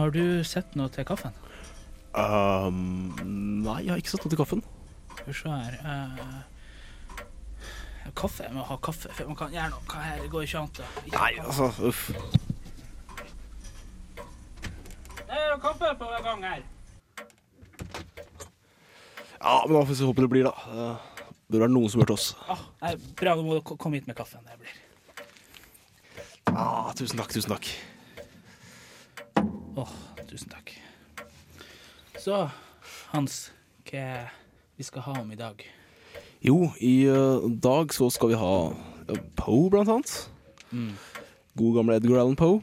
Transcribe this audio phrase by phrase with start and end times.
[0.00, 1.34] Har du sett noe til kaffen?
[2.16, 3.10] Um,
[3.60, 4.62] nei, jeg har ikke sett noe til kaffen.
[5.12, 6.38] Skal vi se her uh,
[8.16, 8.46] Kaffe?
[8.46, 9.82] Jeg må ha kaffe før man kan gjøre noe.
[9.90, 10.96] Hva her går ikke an til.
[11.04, 12.00] Ikke Nei, altså, uff.
[15.20, 16.64] Det er kaffe på gang her.
[19.36, 20.56] Ja, men da får vi håpe det blir, da.
[21.44, 22.32] Det bør være noen som hørte oss.
[22.48, 24.48] Ah, nei, bra, du må du komme hit med kaffen.
[24.48, 24.74] Det blir.
[26.56, 27.68] Ah, tusen takk, tusen takk.
[29.76, 29.92] Åh,
[30.26, 30.72] tusen takk.
[32.18, 32.48] Så,
[33.12, 33.50] Hans,
[33.86, 34.26] hva
[34.76, 35.62] vi skal ha om i dag?
[36.42, 40.14] Jo, i uh, dag så skal vi ha uh, Poe, blant annet.
[40.72, 40.94] Mm.
[41.60, 42.60] God gamle Edgar Allan Poe.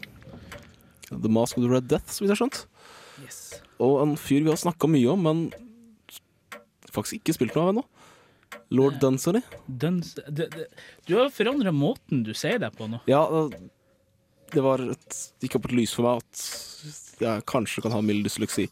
[1.07, 2.59] The Mask of the Red Death, så vidt jeg har skjønt.
[3.23, 3.39] Yes.
[3.83, 5.45] Og en fyr vi har snakka mye om, men
[6.91, 7.85] faktisk ikke spilt noe av ennå.
[8.75, 9.41] Lord Dunsany.
[9.67, 10.67] Duns, det, det,
[11.07, 12.99] du har forandra måten du sier det på nå.
[13.07, 13.55] Ja, eh,
[14.53, 18.27] det var et, gikk opp et lys for meg at jeg kanskje kan ha mild
[18.27, 18.67] dysleksi.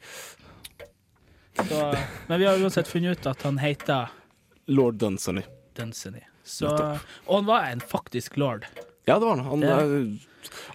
[1.56, 1.82] Så,
[2.28, 4.12] men vi har uansett funnet ut at han heter
[4.68, 5.46] Lord Dunsany.
[5.76, 6.24] Dunsany.
[6.46, 6.70] Så,
[7.26, 8.68] og han var en faktisk lord.
[9.06, 9.46] Ja, det var han.
[9.46, 9.94] Han, er,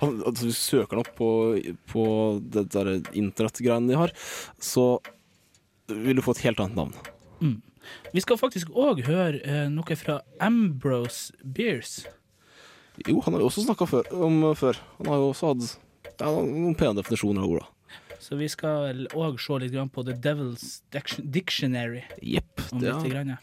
[0.01, 1.31] han altså, Hvis du søker han opp på,
[1.93, 2.05] på
[2.43, 4.15] det der internettgreiene de har,
[4.59, 4.87] så
[5.91, 6.97] vil du få et helt annet navn.
[8.15, 12.03] Vi skal faktisk òg høre eh, noe fra Ambrose Beers.
[13.09, 14.81] Jo, han har jo også snakka om eh, før.
[14.99, 15.77] Han har jo også hatt
[16.21, 17.69] noen pene definisjoner av orda.
[18.21, 20.83] Så vi skal òg se litt grann på The Devil's
[21.19, 22.03] Dictionary.
[22.21, 22.61] Jepp.
[22.77, 23.39] Det ja.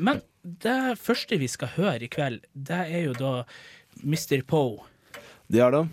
[0.00, 3.32] Men det første vi skal høre i kveld, det er jo da
[4.00, 4.40] Mr.
[4.48, 4.86] Poe.
[5.52, 5.84] Det er det.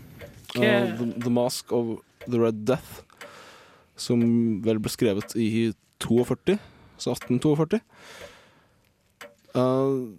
[0.56, 0.64] Uh,
[0.96, 3.04] the, the Mask of the Red Death,
[4.00, 4.24] som
[4.64, 5.72] vel ble skrevet i
[6.04, 6.56] 42,
[6.98, 7.82] så 1842.
[9.52, 10.16] Uh,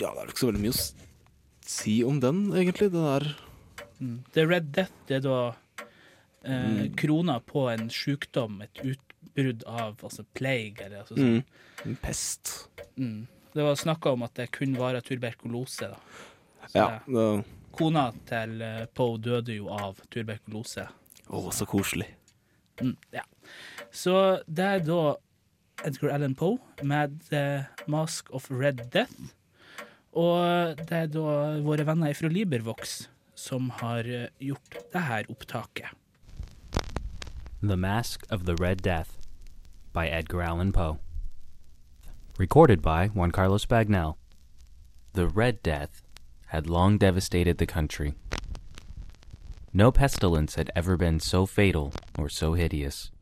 [0.00, 1.07] ja, det er ikke så veldig mye å
[1.68, 2.90] si om den, egentlig.
[2.94, 3.28] det der
[4.32, 5.38] The Red Death det er da
[6.44, 6.94] eh, Mm.
[6.96, 11.42] krona på en sjukdom, et utbrudd av altså plague, eller altså sånn.
[11.42, 12.68] mm, en pest.
[12.96, 13.26] Mm.
[13.54, 15.90] Det var snakka om at det kun var tuberkulose.
[15.90, 15.98] da.
[16.68, 17.00] Så Ja.
[17.06, 20.88] det- Kona til eh, Poe døde jo av tuberkulose.
[21.28, 22.06] Å, så koselig.
[22.80, 23.22] Mm, ja.
[23.92, 25.16] Så det er da
[25.84, 29.12] Edgar Allan Poe med The Mask of Red Death.
[30.18, 32.98] Og det er da våre venner fra LibriVox
[33.38, 35.92] som har eh, gjort det her opptaket.
[37.62, 39.10] The Mask of the Red Death
[39.92, 40.98] by Edgar Allan Poe.
[42.38, 44.16] Recorded by Juan Carlos Bagnell.
[45.14, 46.02] The Red Death
[46.46, 48.14] had long devastated the country.
[49.72, 53.12] No pestilence had ever been so fatal or so hideous.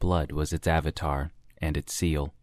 [0.00, 2.34] Blood was its avatar and its seal,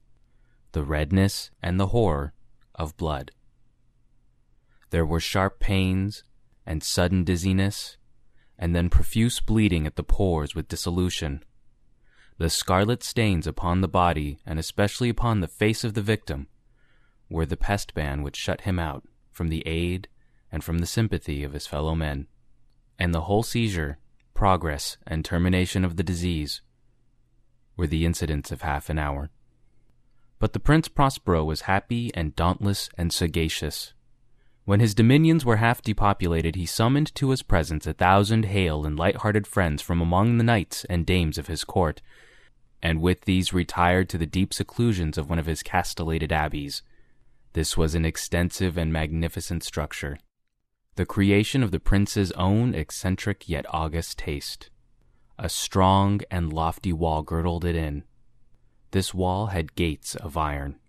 [0.72, 2.34] the redness and the horror
[2.80, 3.32] of blood.
[4.90, 6.24] There were sharp pains
[6.66, 7.98] and sudden dizziness,
[8.58, 11.44] and then profuse bleeding at the pores with dissolution.
[12.38, 16.48] The scarlet stains upon the body, and especially upon the face of the victim,
[17.30, 20.08] were the pest ban which shut him out from the aid
[20.52, 22.28] and from the sympathy of his fellow men.
[22.98, 24.00] And the whole seizure,
[24.34, 26.62] progress, and termination of the disease
[27.76, 29.30] were the incidents of half an hour.
[30.40, 33.94] But the Prince Prospero was happy and dauntless and sagacious.
[34.64, 38.98] When his dominions were half depopulated, he summoned to his presence a thousand hale and
[38.98, 42.02] light-hearted friends from among the knights and dames of his court,
[42.82, 46.84] and with these retired to the deep seclusions of one of his castellated abbeys.
[47.54, 50.20] This was an extensive and magnificent structure,
[50.96, 54.70] the creation of the prince's own eccentric yet august taste.
[55.38, 58.04] A strong and lofty wall girdled it in.
[58.92, 60.80] This wall had gates of iron.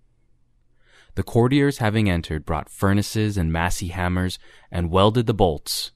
[1.16, 4.38] The courtiers having entered brought furnaces and massy hammers
[4.70, 5.92] and welded the bolts.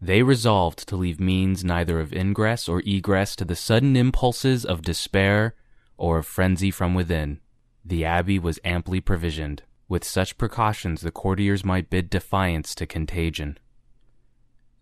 [0.00, 4.82] They resolved to leave means neither of ingress or egress to the sudden impulses of
[4.82, 5.54] despair
[5.96, 7.40] or of frenzy from within.
[7.84, 9.62] The abbey was amply provisioned.
[9.88, 13.58] With such precautions, the courtiers might bid defiance to contagion.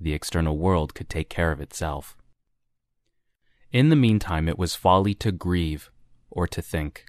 [0.00, 2.17] The external world could take care of itself.
[3.70, 5.91] In the meantime, it was folly to grieve
[6.32, 7.05] or to think.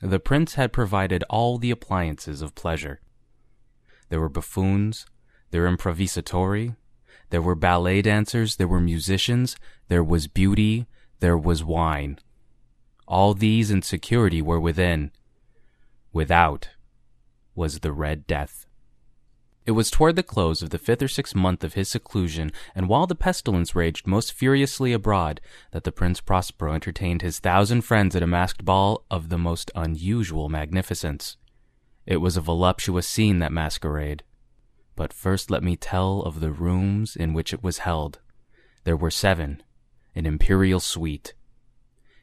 [0.00, 3.00] The prince had provided all the appliances of pleasure.
[4.08, 5.06] There were buffoons,
[5.50, 6.74] there were improvisatori,
[7.28, 9.56] there were ballet dancers, there were musicians,
[9.88, 10.86] there was beauty,
[11.20, 12.18] there was wine.
[13.06, 15.12] All these in security were within.
[16.12, 16.70] Without
[17.54, 18.66] was the Red Death.
[19.66, 22.88] It was toward the close of the fifth or sixth month of his seclusion, and
[22.88, 25.40] while the pestilence raged most furiously abroad,
[25.72, 29.70] that the Prince Prospero entertained his thousand friends at a masked ball of the most
[29.74, 31.36] unusual magnificence.
[32.06, 34.24] It was a voluptuous scene, that masquerade.
[34.96, 38.18] But first let me tell of the rooms in which it was held.
[38.84, 39.62] There were seven,
[40.14, 41.34] an imperial suite.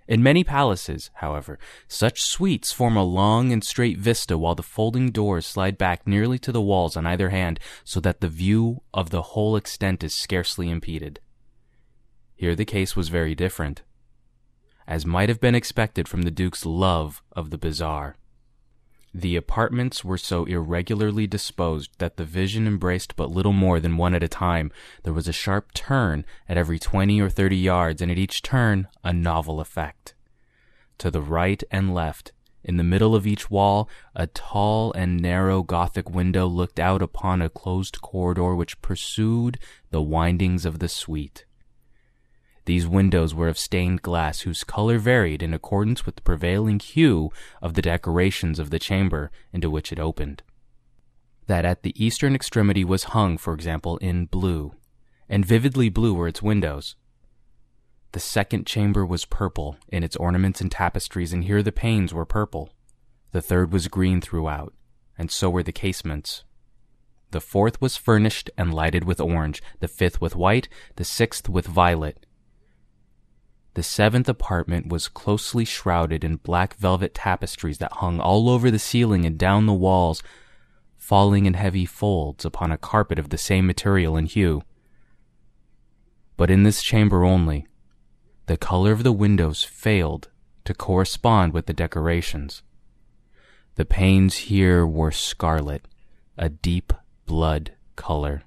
[0.07, 5.12] In many palaces, however, such suites form a long and straight vista while the folding
[5.12, 9.09] doors slide back nearly to the walls on either hand so that the view of
[9.09, 11.19] the whole extent is scarcely impeded.
[12.36, 13.81] Here the case was very different,
[14.88, 18.15] as might have been expected from the Duke's love of the bizarre.
[19.19, 24.14] The apartments were so irregularly disposed that the vision embraced but little more than one
[24.14, 24.72] at a time.
[25.02, 28.88] There was a sharp turn at every twenty or thirty yards, and at each turn
[29.04, 30.14] a novel effect.
[31.00, 32.31] To the right and left,
[32.64, 37.42] in the middle of each wall, a tall and narrow Gothic window looked out upon
[37.42, 39.58] a closed corridor which pursued
[39.90, 41.47] the windings of the suite.
[42.68, 47.31] These windows were of stained glass whose color varied in accordance with the prevailing hue
[47.62, 50.44] of the decorations of the chamber into which it opened.
[51.46, 54.74] That at the eastern extremity was hung, for example, in blue,
[55.30, 56.98] and vividly blue were its windows.
[58.12, 62.25] The second chamber was purple in its ornaments and tapestries, and here the panes were
[62.25, 62.74] purple.
[63.31, 64.74] The third was green throughout,
[65.18, 66.44] and so were the casements.
[67.31, 70.68] The fourth was furnished and lighted with orange, the fifth with white,
[70.98, 72.25] the sixth with violet,
[73.77, 78.79] the seventh apartment was closely shrouded in black velvet tapestries that hung all over the
[78.79, 80.24] ceiling and down the walls,
[80.97, 84.63] falling in heavy folds upon a carpet of the same material and hue.
[86.38, 87.68] But in this chamber only,
[88.47, 90.29] the color of the windows failed
[90.65, 92.63] to correspond with the decorations.
[93.75, 95.88] The panes here were scarlet,
[96.35, 96.94] a deep
[97.27, 98.41] blood color.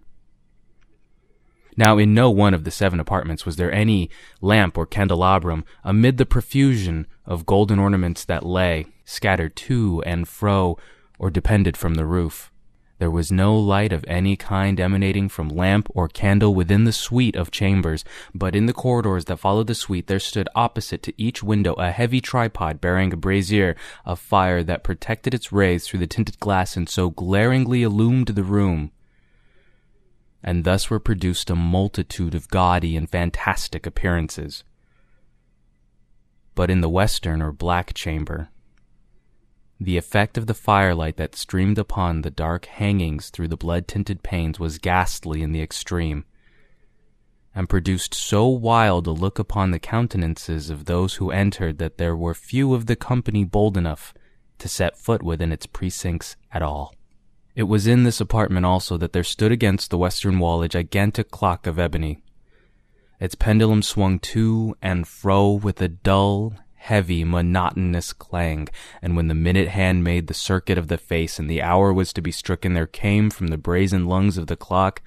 [1.81, 4.11] Now, in no one of the seven apartments was there any
[4.43, 10.77] lamp or candelabrum amid the profusion of golden ornaments that lay, scattered to and fro,
[11.19, 12.53] or depended from the roof.
[12.99, 17.35] There was no light of any kind emanating from lamp or candle within the suite
[17.35, 18.05] of chambers,
[18.35, 21.93] but in the corridors that followed the suite there stood opposite to each window a
[21.93, 23.75] heavy tripod bearing a brazier
[24.05, 28.45] of fire that protected its rays through the tinted glass and so glaringly illumined the
[28.45, 28.93] room
[30.43, 34.65] and thus were produced a multitude of gaudy and fantastic appearances.
[36.55, 38.49] But in the western or black chamber,
[39.79, 44.23] the effect of the firelight that streamed upon the dark hangings through the blood tinted
[44.23, 46.25] panes was ghastly in the extreme,
[47.55, 52.15] and produced so wild a look upon the countenances of those who entered that there
[52.15, 54.13] were few of the company bold enough
[54.59, 56.95] to set foot within its precincts at all.
[57.61, 61.31] It was in this apartment also that there stood against the western wall a gigantic
[61.31, 62.23] clock of ebony.
[63.21, 68.71] Its pendulum swung to and fro with a dull, heavy, monotonous clang,
[69.03, 72.15] and when the minute hand made the circuit of the face and the hour was
[72.15, 75.03] to be stricken, there came from the brazen lungs of the clock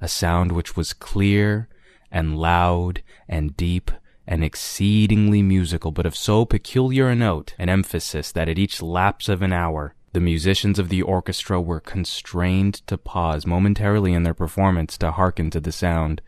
[0.00, 1.68] a sound which was clear
[2.10, 3.92] and loud and deep
[4.26, 9.28] and exceedingly musical, but of so peculiar a note and emphasis that at each lapse
[9.28, 14.34] of an hour the musicians of the orchestra were constrained to pause momentarily in their
[14.34, 16.20] performance to hearken to the sound,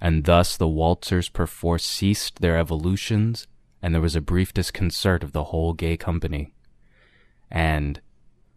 [0.00, 3.46] and thus the waltzers perforce ceased their evolutions,
[3.80, 6.52] and there was a brief disconcert of the whole gay company.
[7.50, 8.00] And,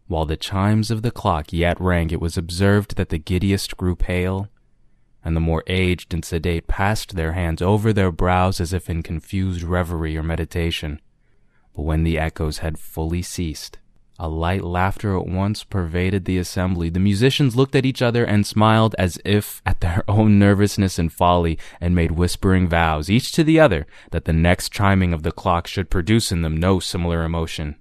[0.07, 3.95] while the chimes of the clock yet rang, it was observed that the giddiest grew
[3.95, 4.49] pale,
[5.23, 9.03] and the more aged and sedate passed their hands over their brows as if in
[9.03, 10.99] confused reverie or meditation.
[11.75, 13.77] But when the echoes had fully ceased,
[14.19, 16.89] a light laughter at once pervaded the assembly.
[16.89, 21.11] The musicians looked at each other and smiled as if at their own nervousness and
[21.11, 25.31] folly, and made whispering vows, each to the other, that the next chiming of the
[25.31, 27.77] clock should produce in them no similar emotion.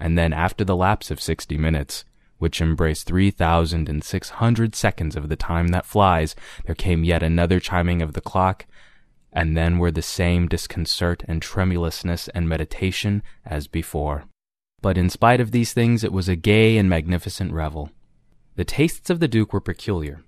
[0.00, 2.04] And then, after the lapse of sixty minutes,
[2.38, 7.04] which embraced three thousand and six hundred seconds of the time that flies, there came
[7.04, 8.66] yet another chiming of the clock,
[9.32, 14.24] and then were the same disconcert and tremulousness and meditation as before.
[14.82, 17.90] But in spite of these things, it was a gay and magnificent revel.
[18.56, 20.22] The tastes of the Duke were peculiar.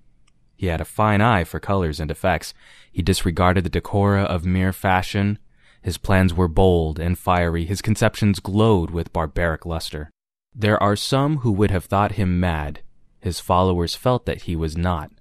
[0.55, 2.53] He had a fine eye for colors and effects.
[2.91, 5.39] He disregarded the decora of mere fashion.
[5.81, 7.65] His plans were bold and fiery.
[7.65, 10.09] His conceptions glowed with barbaric luster.
[10.53, 12.81] There are some who would have thought him mad.
[13.21, 15.11] His followers felt that he was not.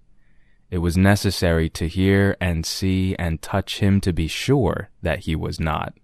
[0.71, 5.37] It was necessary to hear and see and touch him to be sure that he
[5.37, 5.95] was not.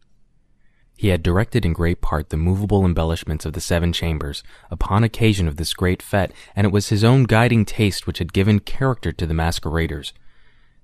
[0.97, 5.49] He had directed in great part the movable embellishments of the seven chambers upon occasion
[5.49, 9.13] of this great fete, and it was his own guiding taste which had given character
[9.13, 10.13] to the masqueraders.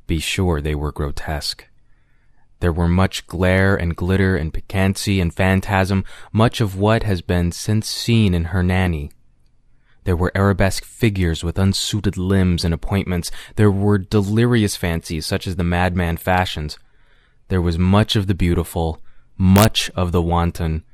[0.06, 1.66] Be sure they were grotesque.
[2.58, 7.52] There were much glare and glitter and piquancy and phantasm, much of what has been
[7.52, 9.12] since seen in Hernani.
[10.04, 13.30] There were arabesque figures with unsuited limbs and appointments.
[13.56, 16.78] There were delirious fancies such as the madman fashions.
[17.48, 19.02] There was much of the beautiful,
[19.40, 20.84] much of the wanton,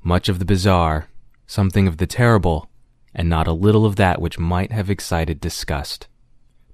[0.00, 1.08] much of the bizarre,
[1.44, 2.70] something of the terrible,
[3.12, 6.06] and not a little of that which might have excited disgust.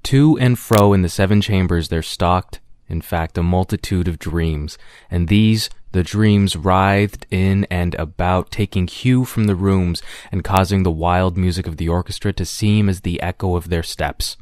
[0.02, 4.76] To and fro in the seven chambers there stalked, in fact, a multitude of dreams,
[5.10, 10.82] and these the dreams writhed in and about, taking hue from the rooms and causing
[10.82, 14.36] the wild music of the orchestra to seem as the echo of their steps.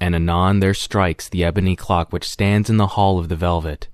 [0.00, 3.88] And anon there strikes the ebony clock which stands in the hall of the velvet,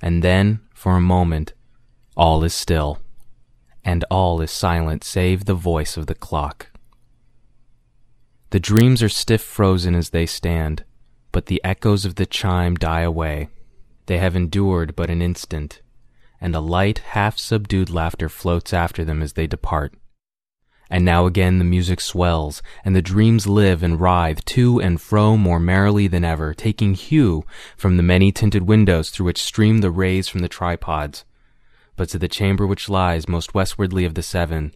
[0.00, 1.54] and then, for a moment,
[2.16, 3.00] all is still,
[3.84, 6.70] and all is silent save the voice of the clock.
[8.50, 10.84] The dreams are stiff frozen as they stand,
[11.32, 13.48] but the echoes of the chime die away.
[14.06, 15.82] They have endured but an instant,
[16.40, 19.94] and a light, half subdued laughter floats after them as they depart.
[20.90, 25.36] And now again the music swells, and the dreams live and writhe to and fro
[25.36, 27.44] more merrily than ever, taking hue
[27.76, 31.24] from the many tinted windows through which stream the rays from the tripods.
[31.96, 34.72] But to the chamber which lies most westwardly of the seven,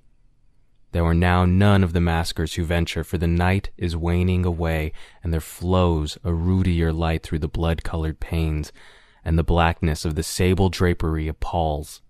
[0.92, 4.92] there are now none of the maskers who venture, for the night is waning away,
[5.22, 8.72] and there flows a ruddier light through the blood colored panes,
[9.24, 12.02] and the blackness of the sable drapery appalls.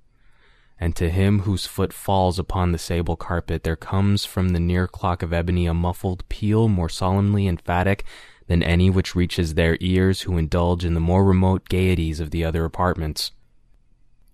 [0.82, 4.88] And to him whose foot falls upon the sable carpet, there comes from the near
[4.88, 8.04] clock of ebony a muffled peal more solemnly emphatic
[8.48, 12.44] than any which reaches their ears who indulge in the more remote gaieties of the
[12.44, 13.30] other apartments.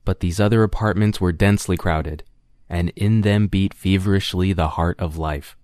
[0.06, 2.24] But these other apartments were densely crowded,
[2.66, 5.54] and in them beat feverishly the heart of life.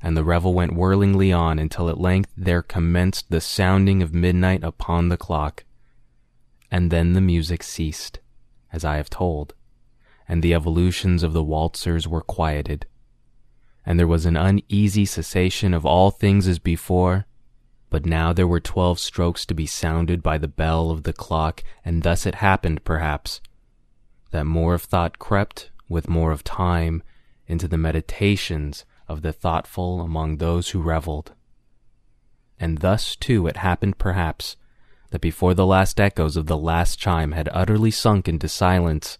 [0.00, 4.64] And the revel went whirlingly on until at length there commenced the sounding of midnight
[4.64, 5.64] upon the clock.
[6.70, 8.18] And then the music ceased,
[8.72, 9.52] as I have told,
[10.32, 12.86] and the evolutions of the waltzers were quieted.
[13.84, 17.26] And there was an uneasy cessation of all things as before,
[17.90, 21.62] but now there were twelve strokes to be sounded by the bell of the clock,
[21.84, 23.42] and thus it happened, perhaps,
[24.30, 27.02] that more of thought crept with more of time
[27.46, 31.32] into the meditations of the thoughtful among those who reveled.
[32.58, 34.56] And thus, too, it happened perhaps
[35.10, 39.18] that before the last echoes of the last chime had utterly sunk into silence,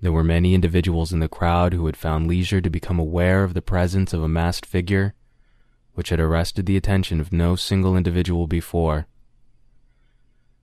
[0.00, 3.54] there were many individuals in the crowd who had found leisure to become aware of
[3.54, 5.14] the presence of a masked figure
[5.94, 9.06] which had arrested the attention of no single individual before.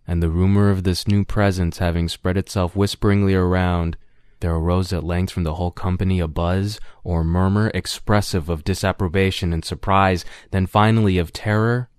[0.07, 3.97] And the rumor of this new presence having spread itself whisperingly around,
[4.39, 9.53] there arose at length from the whole company a buzz or murmur expressive of disapprobation
[9.53, 11.89] and surprise, then finally of terror,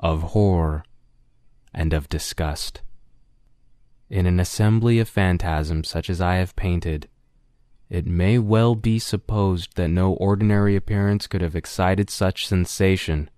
[0.00, 0.84] of horror,
[1.74, 2.80] and of disgust.
[4.12, 7.08] In an assembly of phantasms such as I have painted,
[7.88, 13.30] it may well be supposed that no ordinary appearance could have excited such sensation.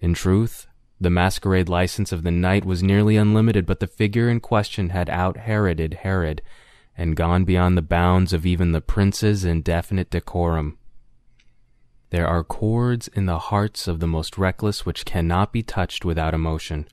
[0.00, 0.68] In truth,
[1.00, 5.10] the masquerade license of the night was nearly unlimited, but the figure in question had
[5.10, 6.40] out Heroded Herod
[6.96, 10.78] and gone beyond the bounds of even the prince's indefinite decorum.
[12.10, 16.34] There are chords in the hearts of the most reckless which cannot be touched without
[16.34, 16.86] emotion.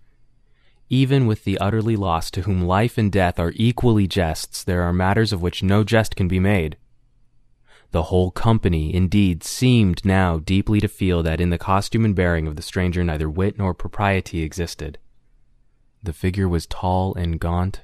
[0.94, 4.92] Even with the utterly lost to whom life and death are equally jests, there are
[4.92, 6.76] matters of which no jest can be made.
[7.92, 12.46] The whole company, indeed, seemed now deeply to feel that in the costume and bearing
[12.46, 14.98] of the stranger neither wit nor propriety existed.
[16.04, 17.80] The figure was tall and gaunt,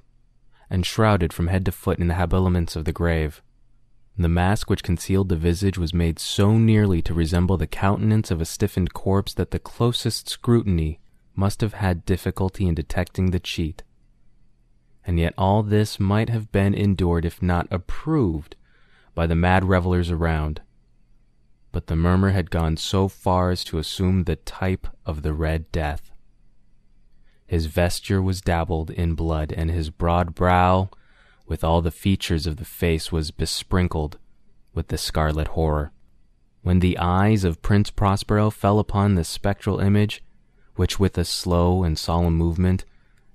[0.70, 3.42] and shrouded from head to foot in the habiliments of the grave.
[4.18, 8.42] The mask which concealed the visage was made so nearly to resemble the countenance of
[8.42, 11.00] a stiffened corpse that the closest scrutiny
[11.38, 13.84] must have had difficulty in detecting the cheat.
[15.06, 18.58] And yet all this might have been endured if not approved
[19.13, 20.62] by the mad revelers around.
[21.72, 25.72] But the murmur had gone so far as to assume the type of the Red
[25.72, 26.12] Death.
[27.46, 30.89] His vesture was dabbled in blood, and his broad brow,
[31.46, 34.17] with all the features of the face, was besprinkled
[34.74, 35.91] with the scarlet horror.
[36.62, 40.22] When the eyes of Prince Prospero fell upon this spectral image,
[40.77, 42.86] which with a slow and solemn movement,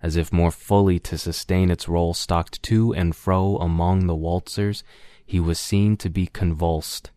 [0.03, 4.83] as if more fully to sustain its role, stalked to and fro among the waltzers,
[5.25, 7.11] he was seen to be convulsed,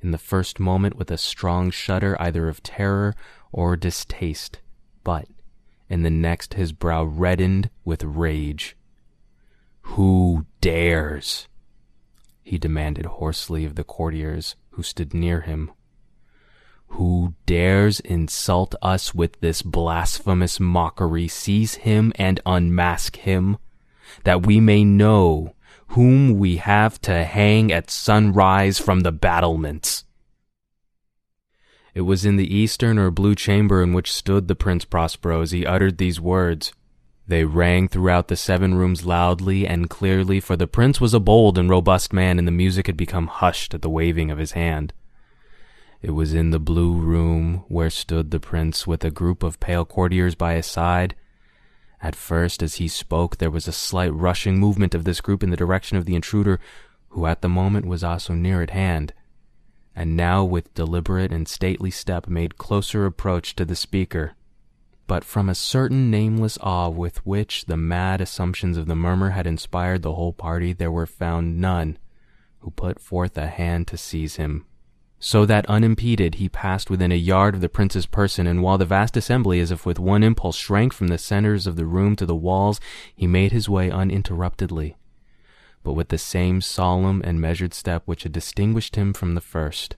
[0.00, 3.14] in the first moment with a strong shudder either of terror
[3.52, 4.60] or distaste,
[5.02, 5.26] but
[5.88, 8.76] in the next his brow reddened with rage.
[9.82, 11.48] Who dares?
[12.42, 15.70] he demanded hoarsely of the courtiers who stood near him.
[16.88, 23.58] Who dares insult us with this blasphemous mockery, seize him and unmask him,
[24.24, 25.54] that we may know
[25.88, 30.04] whom we have to hang at sunrise from the battlements.
[31.94, 35.50] It was in the eastern or blue chamber in which stood the Prince Prospero as
[35.50, 36.72] he uttered these words.
[37.26, 41.58] They rang throughout the seven rooms loudly and clearly, for the prince was a bold
[41.58, 44.92] and robust man, and the music had become hushed at the waving of his hand.
[46.00, 49.84] It was in the blue room where stood the prince with a group of pale
[49.84, 51.16] courtiers by his side.
[52.00, 55.50] At first, as he spoke, there was a slight rushing movement of this group in
[55.50, 56.60] the direction of the intruder,
[57.08, 59.12] who at the moment was also near at hand,
[59.96, 64.34] and now with deliberate and stately step made closer approach to the speaker.
[65.08, 69.48] But from a certain nameless awe with which the mad assumptions of the murmur had
[69.48, 71.98] inspired the whole party, there were found none
[72.60, 74.64] who put forth a hand to seize him
[75.20, 78.84] so that unimpeded he passed within a yard of the prince's person, and while the
[78.84, 82.26] vast assembly, as if with one impulse, shrank from the centers of the room to
[82.26, 82.80] the walls,
[83.14, 84.96] he made his way uninterruptedly,
[85.82, 89.96] but with the same solemn and measured step which had distinguished him from the first,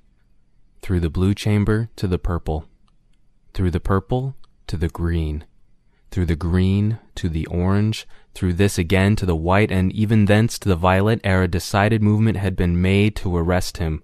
[0.81, 2.65] through the blue chamber to the purple,
[3.53, 4.35] through the purple
[4.67, 5.45] to the green,
[6.11, 10.59] through the green to the orange, through this again to the white, and even thence
[10.59, 14.03] to the violet, ere a decided movement had been made to arrest him.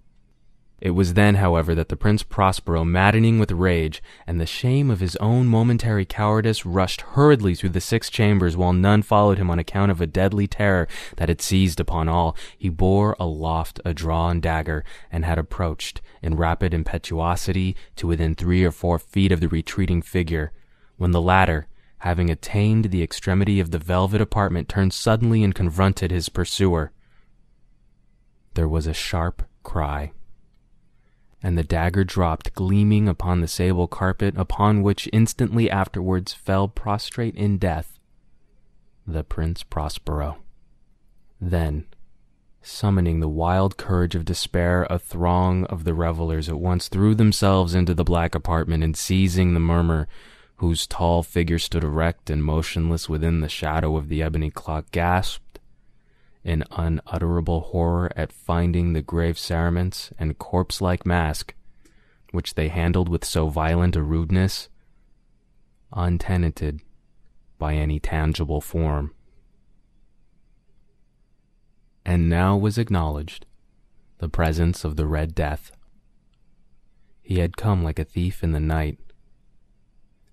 [0.79, 5.01] It was then, however, that the Prince Prospero, maddening with rage and the shame of
[5.01, 9.59] his own momentary cowardice, rushed hurriedly through the six chambers, while none followed him on
[9.59, 12.37] account of a deadly terror that had seized upon all.
[12.59, 18.63] He bore aloft a drawn dagger, and had approached, in rapid impetuosity, to within three
[18.63, 20.53] or four feet of the retreating figure,
[20.99, 21.69] when the latter,
[22.01, 26.93] having attained the extremity of the velvet apartment, turned suddenly and confronted his pursuer.
[28.53, 30.13] There was a sharp cry
[31.47, 37.37] and the dagger dropped gleaming upon the sable carpet, upon which instantly afterwards fell prostrate
[37.37, 38.01] in death
[39.07, 40.39] the Prince Prospero.
[41.41, 41.85] Then,
[42.63, 47.77] summoning the wild courage of despair, a throng of the revelers at once threw themselves
[47.77, 50.09] into the black apartment, and seizing the murmur,
[50.57, 55.46] whose tall figure stood erect and motionless within the shadow of the ebony clock, gasped
[56.47, 61.53] in unutterable horror at finding the grave cerements and corpse like mask,
[62.31, 64.69] which they handled with so violent a rudeness,
[65.93, 66.81] untenanted
[67.59, 69.13] by any tangible form.
[72.05, 73.45] And now was acknowledged
[74.19, 75.73] the presence of the Red Death.
[77.23, 79.01] He had come like a thief in the night,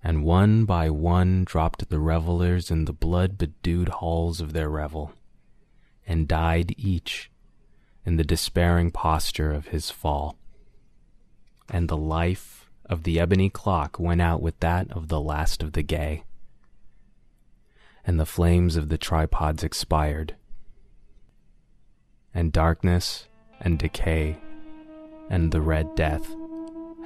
[0.00, 5.12] and one by one dropped the revelers in the blood bedewed halls of their revel
[6.06, 7.30] and died each
[8.04, 10.36] in the despairing posture of his fall.
[11.68, 15.72] And the life of the ebony clock went out with that of the last of
[15.72, 16.24] the gay,
[18.06, 20.36] and the flames of the tripods expired,
[22.34, 23.28] and darkness
[23.60, 24.38] and decay
[25.30, 26.34] and the Red Death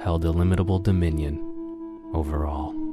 [0.01, 1.39] held illimitable dominion
[2.13, 2.88] over all.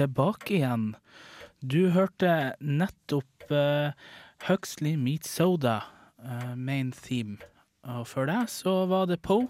[0.00, 0.92] Tilbake igjen.
[1.60, 3.92] Du hørte nettopp uh,
[4.46, 5.82] Huxley Meat Soda,
[6.24, 7.36] uh, main theme.
[7.84, 9.42] Og før det så var det Po.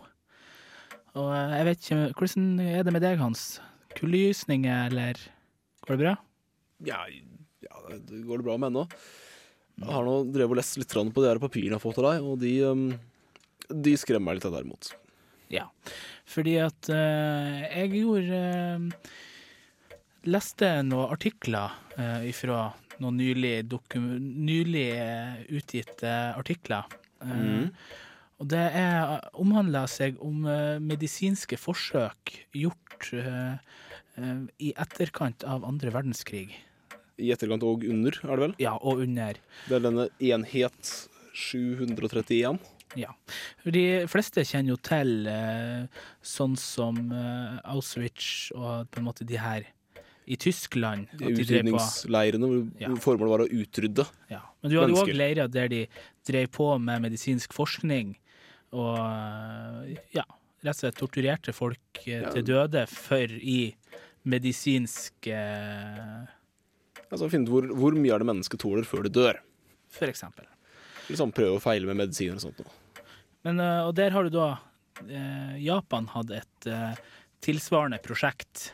[1.14, 3.60] Og uh, jeg vet ikke, hvordan er det med deg, Hans?
[3.94, 5.22] Kulysninger, eller
[5.86, 6.16] går det bra?
[6.86, 7.04] Ja,
[7.62, 8.86] ja det går det bra med ennå.
[9.80, 12.10] Jeg har nå drevet og lest litt på de her papirene jeg har fått av
[12.10, 12.88] deg, og de, um,
[13.70, 14.92] de skremmer meg litt, derimot.
[15.50, 15.70] Ja,
[16.30, 18.42] fordi at jeg gjorde
[20.28, 22.68] leste noen artikler eh, fra
[23.00, 23.64] noen nylig,
[24.20, 26.88] nylig eh, utgitte artikler.
[27.22, 27.68] Eh, mm.
[28.40, 33.56] Og det er, omhandler seg om eh, medisinske forsøk gjort uh,
[34.16, 36.48] uh, i etterkant av andre verdenskrig.
[37.20, 38.54] I etterkant og under, er det vel?
[38.60, 39.40] Ja, og under.
[39.68, 40.92] Det er denne enhet
[41.36, 42.60] 731?
[42.98, 43.12] Ja.
[43.64, 45.28] De fleste kjenner jo til
[46.26, 46.96] sånn som
[47.62, 49.68] Auschwitz og på en måte de her
[50.30, 51.10] i Tyskland.
[51.18, 52.90] Utrydningsleirene hvor ja.
[53.02, 54.42] formålet var å utrydde ja.
[54.60, 55.84] Men du hadde òg leirer der de
[56.28, 58.14] drev på med medisinsk forskning
[58.76, 60.26] og ja,
[60.62, 62.30] rett og slett torturerte folk eh, ja.
[62.34, 63.72] til døde for i
[64.30, 66.28] medisinsk eh,
[67.10, 69.40] Altså finne ut hvor, hvor mye er det mennesket tåler før det dør.
[69.90, 70.46] For eksempel.
[71.10, 72.60] Liksom prøve å feile med medisiner og sånt.
[72.62, 73.04] noe.
[73.46, 74.50] Men, eh, og der har du da
[75.08, 77.00] eh, Japan hadde et eh,
[77.44, 78.70] tilsvarende prosjekt.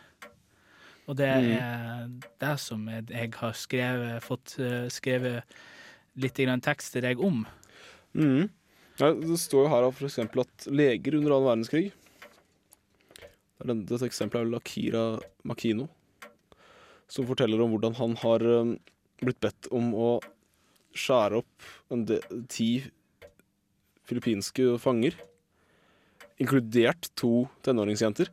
[1.07, 1.53] Og det Mm.
[1.55, 2.09] er
[2.40, 5.45] det som jeg, har skrevet, fått eh, skrevet
[6.16, 7.47] litt tekst tekster jeg om.
[8.14, 8.49] Mm.
[8.99, 11.92] Ja, det står jo her eksempel at leger under annen verdenskrig
[13.61, 15.88] Det er Dette eksempelet er Lakira Akira Makino,
[17.09, 18.79] som forteller om hvordan han har um,
[19.21, 20.21] blitt bedt om å
[20.97, 21.69] skjære opp
[22.49, 22.85] ti
[24.07, 25.16] filippinske fanger,
[26.40, 28.29] inkludert to tenåringsjenter.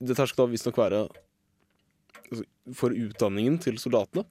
[0.00, 1.00] Dette skal da visstnok være
[2.30, 2.44] altså,
[2.76, 4.24] for utdanningen til soldatene.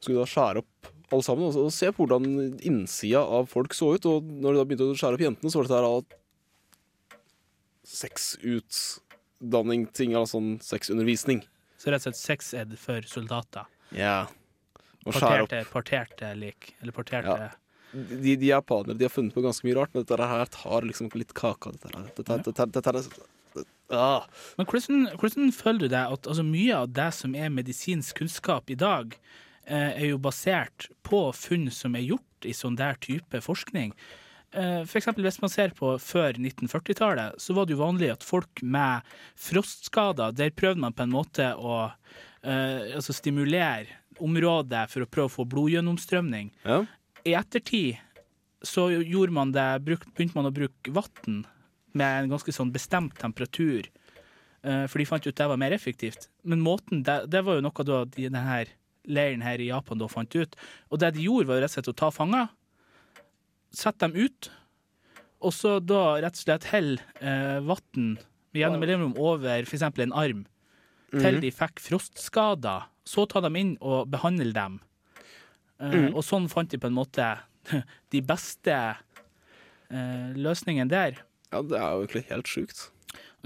[0.00, 0.72] Skulle da skjære opp
[1.12, 2.24] alle sammen og, se på hvordan
[2.66, 4.04] innsida av folk så ut.
[4.10, 6.04] Og når de da begynte å skjære opp jentene, så var dette her all
[7.86, 11.40] sexutdanning-ting, av sånn sexundervisning.
[11.78, 13.64] Så rett og slett sex-ed for soldater.
[13.94, 14.18] Ja.
[15.06, 15.54] Og skjære opp.
[15.70, 16.60] Porterte lik.
[16.80, 17.50] Eller porterte Ja.
[17.96, 21.06] De, de japanere de har funnet på ganske mye rart, men dette her tar liksom
[21.14, 21.88] litt kake av dette.
[21.94, 22.02] her.
[22.16, 23.26] Dette, dette, dette, dette,
[23.94, 24.26] ah.
[24.58, 28.70] Men hvordan, hvordan føler du deg at altså, mye av det som er medisinsk kunnskap
[28.72, 29.16] i dag,
[29.66, 33.94] eh, er jo basert på funn som er gjort i sånn der type forskning?
[34.56, 38.24] Eh, for eksempel hvis man ser på før 1940-tallet, så var det jo vanlig at
[38.24, 41.86] folk med frostskader, der prøvde man på en måte å
[42.46, 46.52] eh, altså stimulere området for å prøve å få blodgjennomstrømning.
[46.64, 46.84] Ja.
[47.26, 47.98] I ettertid
[48.64, 51.42] så gjorde man det, bruk, begynte man å bruke vann
[51.96, 53.88] med en ganske sånn bestemt temperatur,
[54.62, 56.28] eh, for de fant ut det var mer effektivt.
[56.44, 58.60] Men måten, det, det var jo noe da de, denne
[59.06, 60.56] leiren her i Japan da fant ut.
[60.90, 62.48] Og det de gjorde, var rett og slett å ta fanger,
[63.76, 64.50] sette dem ut,
[65.44, 68.16] og så da rett og slett helle eh, vann
[68.56, 69.82] gjennom mellomrom over f.eks.
[69.84, 70.46] en arm,
[71.12, 72.86] til de fikk frostskader.
[73.06, 74.80] Så ta dem inn og behandle dem.
[75.78, 77.28] Eh, Og sånn fant de på en måte
[78.12, 81.20] de beste eh, løsningene der.
[81.52, 82.90] Ja, det er jo egentlig helt sjukt.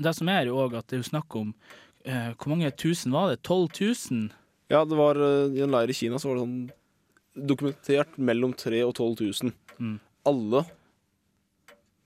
[0.00, 1.54] Det som er jo òg at det er jo snakk om
[2.04, 3.42] eh, Hvor mange tusen var det?
[3.42, 3.68] 12
[4.10, 4.30] 000?
[4.70, 6.70] Ja, det var eh, I en leir i Kina så var det sånn
[7.50, 9.52] dokumentert mellom 3 og 12 000.
[9.78, 9.98] Mm.
[10.26, 10.64] Alle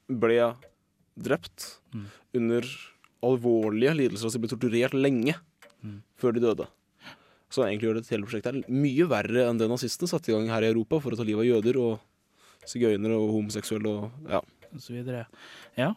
[0.08, 0.40] ble
[1.16, 2.06] drept Mm.
[2.34, 2.62] under
[3.22, 5.34] alvorlige lidelser, altså de ble torturert lenge
[5.84, 6.02] Mm.
[6.18, 6.66] før de døde.
[7.50, 10.62] Så egentlig gjør det hele prosjektet mye verre enn det nazistene satte i gang her
[10.62, 12.00] i Europa for å ta livet av jøder og
[12.66, 14.40] sigøynere og homoseksuelle og ja.
[14.74, 15.26] Videre.
[15.78, 15.92] Ja.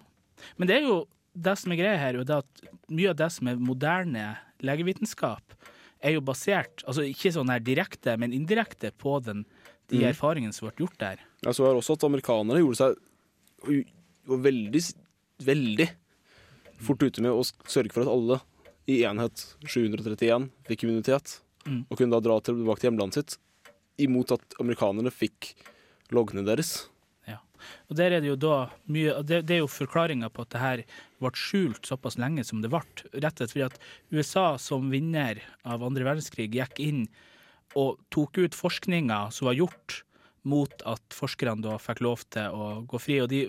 [0.58, 0.98] Men det er jo
[1.38, 4.26] det som er greia her, og det at mye av det som er moderne
[4.66, 5.56] legevitenskap,
[6.02, 9.44] er jo basert, altså ikke sånn her direkte, men indirekte på den,
[9.90, 10.10] de mm.
[10.12, 11.24] erfaringene som ble gjort der.
[11.46, 13.82] Jeg så her også at amerikanere gjorde seg
[14.28, 14.84] veldig,
[15.48, 15.88] veldig
[16.86, 18.40] fort ute med å sørge for at alle
[18.88, 21.84] i enhet 731 fikk immunitet, Mm.
[21.90, 23.34] og kunne da dra tilbake til hjemlandet sitt,
[24.00, 25.52] imot at amerikanerne fikk
[26.16, 26.88] loggene deres.
[27.90, 28.56] Og der er det jo da
[28.92, 30.84] mye Det, det er jo forklaringa på at det her
[31.22, 32.82] ble skjult såpass lenge som det ble.
[33.14, 33.80] Rett og slett fordi at
[34.12, 37.08] USA som vinner av andre verdenskrig gikk inn
[37.78, 40.02] og tok ut forskninga som var gjort
[40.48, 43.18] mot at forskerne da fikk lov til å gå fri.
[43.20, 43.42] Og de,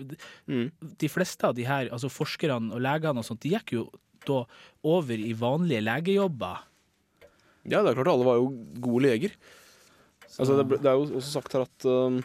[0.49, 0.73] Mm.
[0.99, 3.85] de fleste av de her, altså forskerne og legene og sånt, de gikk jo
[4.27, 4.41] da
[4.83, 6.65] over i vanlige legejobber.
[7.69, 8.49] Ja, det er klart alle var jo
[8.81, 9.37] gode leger.
[10.39, 12.19] Altså, det, det er jo også sagt her at um,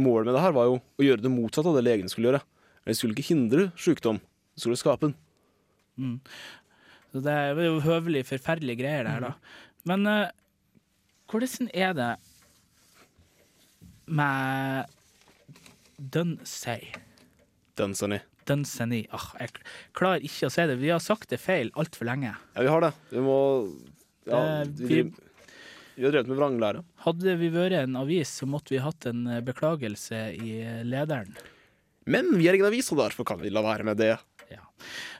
[0.00, 2.42] målet med det her var jo å gjøre det motsatte av det legene skulle gjøre.
[2.88, 4.20] De skulle ikke hindre sykdom,
[4.56, 5.16] de skulle skape den.
[5.98, 6.16] Mm.
[7.12, 9.34] Så det er jo høvelig forferdelige greier, det her, da.
[9.88, 10.30] Men uh,
[11.28, 12.10] hvordan er det
[14.08, 14.84] med
[15.98, 16.92] Dunsey?
[17.78, 18.20] Dunsany.
[18.48, 19.02] Dunsany.
[19.12, 19.52] Ah, jeg
[19.96, 20.78] klarer ikke å si det.
[20.80, 22.32] Vi har sagt det feil altfor lenge.
[22.56, 22.92] Ja, vi har det.
[23.12, 23.38] Vi må
[24.28, 25.27] ja, vi, vi-
[25.98, 26.82] vi har drevet med vranglære.
[27.02, 31.32] Hadde vi vært en avis, så måtte vi hatt en eh, beklagelse i eh, lederen.
[32.06, 34.12] Men vi er ingen avis, og derfor kan vi la være med det.
[34.48, 34.62] Ja.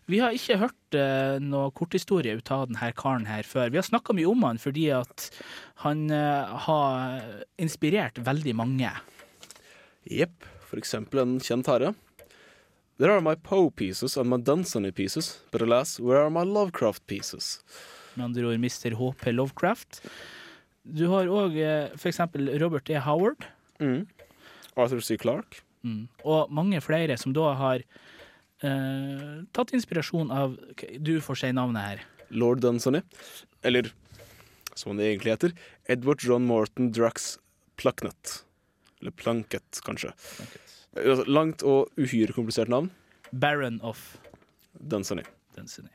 [0.09, 3.69] Vi har ikke hørt uh, noe korthistorie ut av denne karen her før.
[3.75, 5.27] Vi har snakka mye om han fordi at
[5.83, 7.27] han uh, har
[7.61, 8.95] inspirert veldig mange.
[10.09, 10.47] Jepp.
[10.71, 11.93] For eksempel en kjent herre.
[12.97, 17.07] There are my Poe pieces and my Dunsany pieces, but alas, where are my Lovecraft
[17.07, 17.59] pieces?
[18.15, 18.97] Med andre ord Mr.
[18.97, 20.01] HP Lovecraft.
[20.89, 22.21] Du har òg uh, f.eks.
[22.63, 23.01] Robert E.
[23.05, 23.49] Howard.
[23.83, 24.07] Mm.
[24.79, 25.19] Arthur C.
[25.21, 25.63] Clarke.
[25.85, 26.07] Mm.
[26.25, 27.85] Og mange flere som da har
[28.67, 30.57] eh, tatt inspirasjon av
[30.99, 32.05] Du får si navnet her.
[32.31, 33.03] Lord Dunsany.
[33.63, 33.93] Eller
[34.79, 35.55] som det egentlig heter,
[35.91, 37.37] Edward John Morton Drux
[37.79, 38.43] Plucknut.
[39.01, 40.13] Eller Plunkett, kanskje.
[40.99, 42.91] Altså, Langt og uhyre komplisert navn.
[43.33, 44.17] Baron of
[44.79, 45.25] Dunsany.
[45.57, 45.91] Dunsany.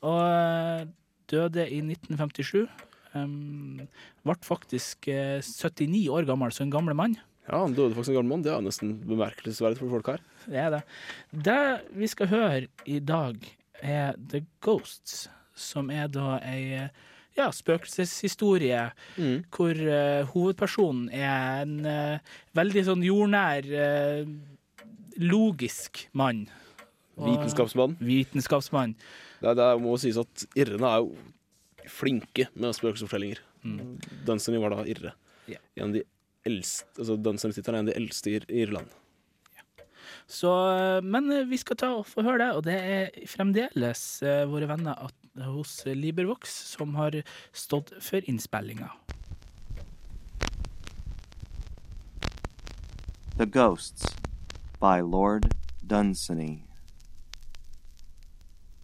[0.00, 0.86] Og eh,
[1.32, 2.66] døde i 1957.
[3.14, 3.82] Um,
[4.24, 7.16] ble faktisk eh, 79 år gammel, så en gammel mann.
[7.48, 8.44] Ja, han døde faktisk en gammel mann.
[8.46, 10.22] Det er nesten bemerkelsesverdig for folk her.
[10.46, 10.82] Det er det.
[11.48, 11.58] Det
[11.98, 13.36] vi skal høre i dag,
[13.82, 15.26] er The Ghosts,
[15.58, 16.88] som er da ei
[17.36, 19.42] ja, spøkelseshistorie Mm.
[19.50, 24.86] hvor uh, hovedpersonen er en uh, veldig sånn jordnær, uh,
[25.18, 26.46] logisk mann.
[27.16, 27.96] Og- Vitenskapsmann.
[28.00, 28.94] Vitenskapsmann.
[29.42, 31.16] Det, det må sies at irrene er jo
[31.90, 33.42] flinke med spøkelsesfortellinger.
[34.26, 35.14] Dunsany var da irre.
[35.50, 35.62] Yeah.
[35.76, 36.02] En av de
[36.46, 38.90] eldste, altså Dunsany-tittelen er en av de eldste i i Irland.
[40.26, 44.22] Så, eh, men eh, vi skal ta og få høre det, og det er fremdeles
[44.22, 45.16] eh, våre venner at,
[45.46, 47.16] hos Libervox som har
[47.56, 48.90] stått for innspillinga.
[53.38, 54.04] The Ghosts
[54.80, 55.54] by Lord
[55.86, 56.64] Dunsany.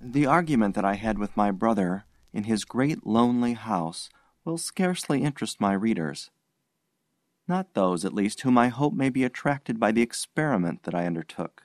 [0.00, 4.10] The argument that I had with my brother in his great lonely house
[4.44, 6.30] will scarcely interest my readers.
[7.46, 11.06] Not those, at least, whom I hope may be attracted by the experiment that I
[11.06, 11.64] undertook,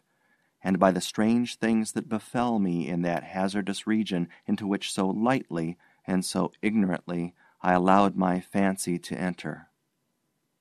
[0.61, 5.07] and by the strange things that befell me in that hazardous region into which so
[5.07, 9.69] lightly and so ignorantly I allowed my fancy to enter.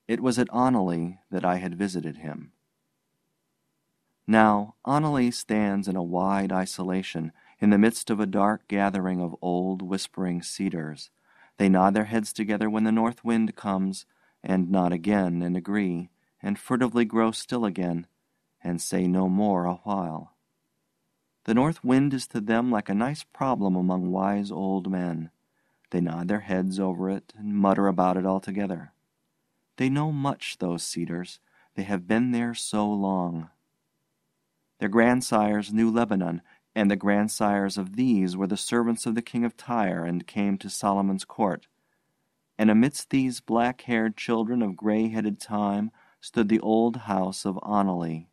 [0.07, 2.51] It was at Oneleigh that I had visited him.
[4.27, 7.31] Now, Oneleigh stands in a wide isolation
[7.63, 11.09] in the midst of a dark gathering of old whispering cedars.
[11.55, 14.05] They nod their heads together when the north wind comes,
[14.43, 16.09] and nod again and agree,
[16.41, 18.05] and furtively grow still again,
[18.61, 20.33] and say no more a while.
[21.45, 25.29] The north wind is to them like a nice problem among wise old men.
[25.91, 28.91] They nod their heads over it and mutter about it all together.
[29.77, 31.39] They know much, those cedars.
[31.75, 33.51] They have been there so long.
[34.79, 36.41] Their grandsires knew Lebanon,
[36.75, 40.57] and the grandsires of these were the servants of the king of Tyre and came
[40.57, 41.67] to Solomon's court.
[42.57, 47.59] And amidst these black haired children of gray headed time stood the old house of
[47.63, 48.27] Oneleigh.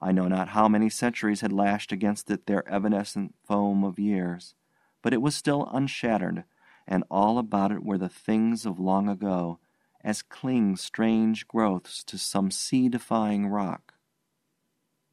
[0.00, 4.54] I know not how many centuries had lashed against it their evanescent foam of years,
[5.02, 6.44] but it was still unshattered,
[6.86, 9.58] and all about it were the things of long ago,
[10.04, 13.94] as cling strange growths to some sea defying rock.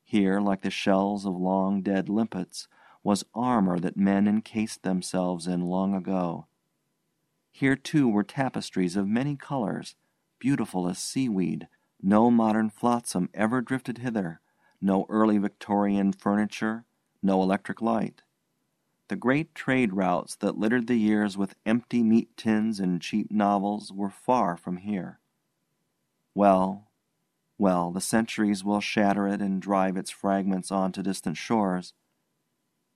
[0.08, 2.68] Here, like the shells of long dead limpets,
[3.04, 6.46] was armor that men encased themselves in long ago.
[7.52, 9.96] Here, too, were tapestries of many colors,
[10.38, 11.68] beautiful as seaweed.
[12.02, 14.41] No modern flotsam ever drifted hither,
[14.80, 16.86] no early Victorian furniture,
[17.24, 18.22] no electric light.
[19.08, 23.91] The great trade routes that littered the years with empty meat tins and cheap novels
[23.91, 25.20] were far from here.
[26.36, 26.85] Well,
[27.58, 31.94] well, the centuries will shatter it and drive its fragments on to distant shores.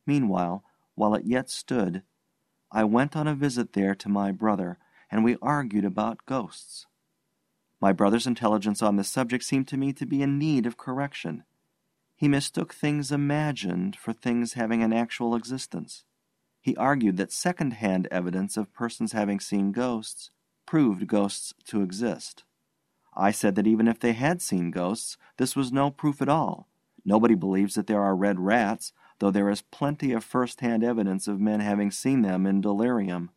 [0.06, 0.64] Meanwhile,
[0.96, 2.04] while it yet stood,
[2.72, 4.78] I went on a visit there to my brother,
[5.10, 6.86] and we argued about ghosts.
[7.82, 11.44] My brother's intelligence on this subject seemed to me to be in need of correction.
[12.16, 16.04] He mistook things imagined for things having an actual existence.
[16.60, 20.32] He argued that second hand evidence of persons having seen ghosts
[20.66, 22.44] proved ghosts to exist.
[23.16, 26.68] I said that even if they had seen ghosts, this was no proof at all.
[27.06, 31.28] Nobody believes that there are red rats, though there is plenty of first hand evidence
[31.28, 33.32] of men having seen them in delirium.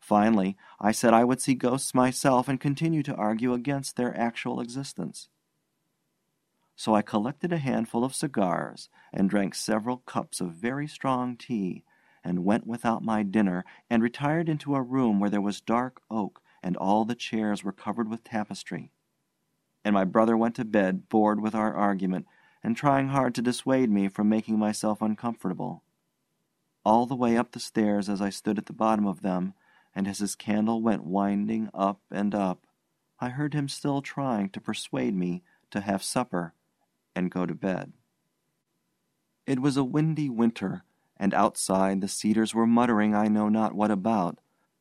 [0.00, 4.60] Finally, I said I would see ghosts myself and continue to argue against their actual
[4.60, 5.28] existence.
[6.74, 11.84] So I collected a handful of cigars and drank several cups of very strong tea,
[12.24, 16.42] and went without my dinner and retired into a room where there was dark oak
[16.62, 18.90] and all the chairs were covered with tapestry.
[19.84, 22.26] And my brother went to bed, bored with our argument,
[22.62, 25.82] and trying hard to dissuade me from making myself uncomfortable.
[26.84, 29.54] All the way up the stairs as I stood at the bottom of them,
[29.94, 32.66] and as his candle went winding up and up,
[33.18, 36.54] I heard him still trying to persuade me to have supper
[37.14, 37.92] and go to bed.
[39.46, 40.84] It was a windy winter,
[41.16, 44.38] and outside the cedars were muttering I know not what about,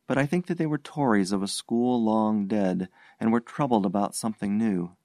[0.10, 3.86] but I think that they were Tories of a school long dead, and were troubled
[3.86, 4.95] about something new.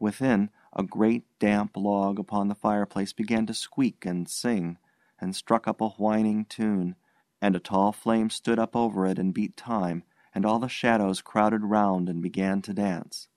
[0.00, 4.76] Within, a great damp log upon the fireplace began to squeak and sing,
[5.20, 6.96] and struck up a whining tune,
[7.40, 10.02] and a tall flame stood up over it and beat time,
[10.34, 13.28] and all the shadows crowded round and began to dance.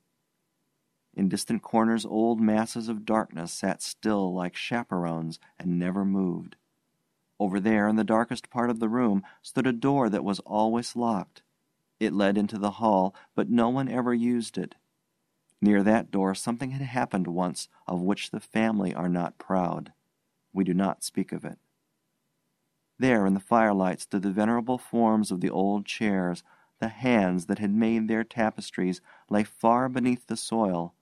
[1.14, 6.56] In distant corners, old masses of darkness sat still like chaperones and never moved.
[7.42, 10.96] Over there, in the darkest part of the room, stood a door that was always
[10.96, 11.42] locked.
[12.00, 14.76] It led into the hall, but no one ever used it.
[15.60, 19.92] Near that door, something had happened once of which the family are not proud.
[20.54, 21.58] We do not speak of it.
[23.00, 26.44] There in the firelight stood the venerable forms of the old chairs,
[26.78, 29.02] the hands that had made their tapestries
[29.32, 30.94] lay far beneath the soil.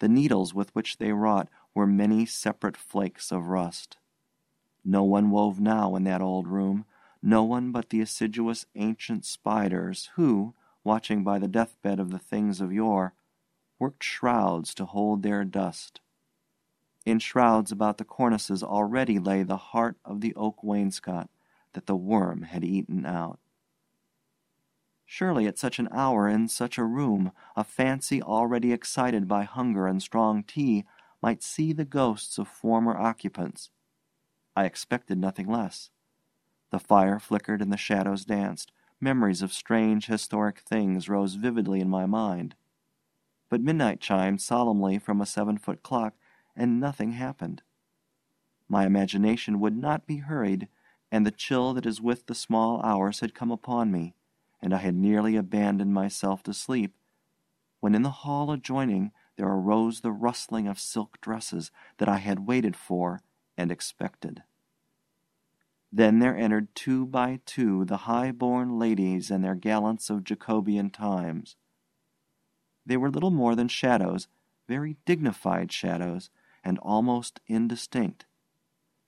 [0.00, 3.96] The needles with which they wrought were many separate flakes of rust.
[4.84, 6.84] No one wove now in that old room,
[7.22, 12.60] no one but the assiduous ancient spiders who, watching by the deathbed of the things
[12.60, 13.14] of yore,
[13.78, 16.00] worked shrouds to hold their dust.
[17.04, 21.28] In shrouds about the cornices already lay the heart of the oak wainscot
[21.72, 23.38] that the worm had eaten out.
[25.04, 29.86] Surely at such an hour in such a room, a fancy already excited by hunger
[29.86, 30.84] and strong tea
[31.22, 33.70] might see the ghosts of former occupants.
[34.58, 35.90] I expected nothing less.
[36.70, 38.72] The fire flickered and the shadows danced.
[39.00, 42.56] Memories of strange historic things rose vividly in my mind.
[43.50, 46.14] But midnight chimed solemnly from a seven foot clock,
[46.56, 47.62] and nothing happened.
[48.68, 50.66] My imagination would not be hurried,
[51.12, 54.16] and the chill that is with the small hours had come upon me,
[54.60, 56.96] and I had nearly abandoned myself to sleep,
[57.78, 62.48] when in the hall adjoining there arose the rustling of silk dresses that I had
[62.48, 63.22] waited for
[63.56, 64.42] and expected.
[65.90, 70.90] Then there entered two by two the high born ladies and their gallants of Jacobean
[70.90, 71.56] times.
[72.84, 74.28] They were little more than shadows,
[74.66, 76.30] very dignified shadows,
[76.62, 78.26] and almost indistinct.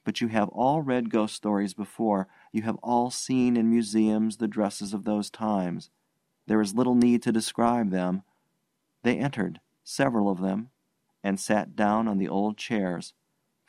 [0.05, 4.49] But you have all read ghost stories before, you have all seen in museums the
[4.49, 5.91] dresses of those times.
[6.47, 8.23] There is little need to describe them.
[9.03, 10.71] They entered, several of them,
[11.23, 13.13] and sat down on the old chairs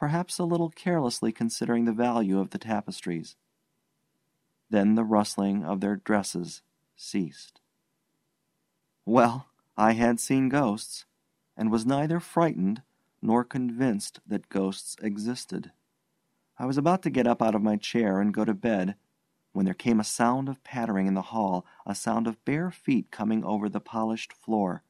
[0.02, 3.36] perhaps a little carelessly considering the value of the tapestries.
[4.68, 6.64] Then the rustling of their dresses
[6.96, 7.62] ceased.
[9.06, 9.46] Well,
[9.78, 11.06] I had seen ghosts,
[11.56, 12.82] and was neither frightened
[13.22, 15.72] nor convinced that ghosts existed.
[16.58, 18.96] I was about to get up out of my chair and go to bed
[19.52, 23.12] when there came a sound of pattering in the hall, a sound of bare feet
[23.12, 24.82] coming over the polished floor,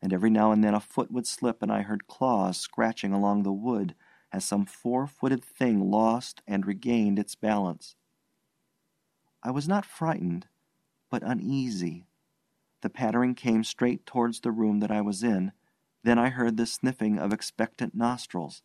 [0.00, 3.42] and every now and then a foot would slip and I heard claws scratching along
[3.42, 3.96] the wood
[4.34, 7.94] as some four footed thing lost and regained its balance.
[9.44, 10.48] I was not frightened,
[11.08, 12.08] but uneasy.
[12.80, 15.52] The pattering came straight towards the room that I was in.
[16.02, 18.62] Then I heard the sniffing of expectant nostrils.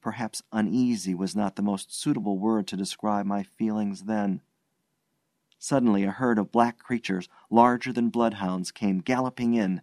[0.00, 4.40] Perhaps uneasy was not the most suitable word to describe my feelings then.
[5.58, 9.82] Suddenly, a herd of black creatures, larger than bloodhounds, came galloping in.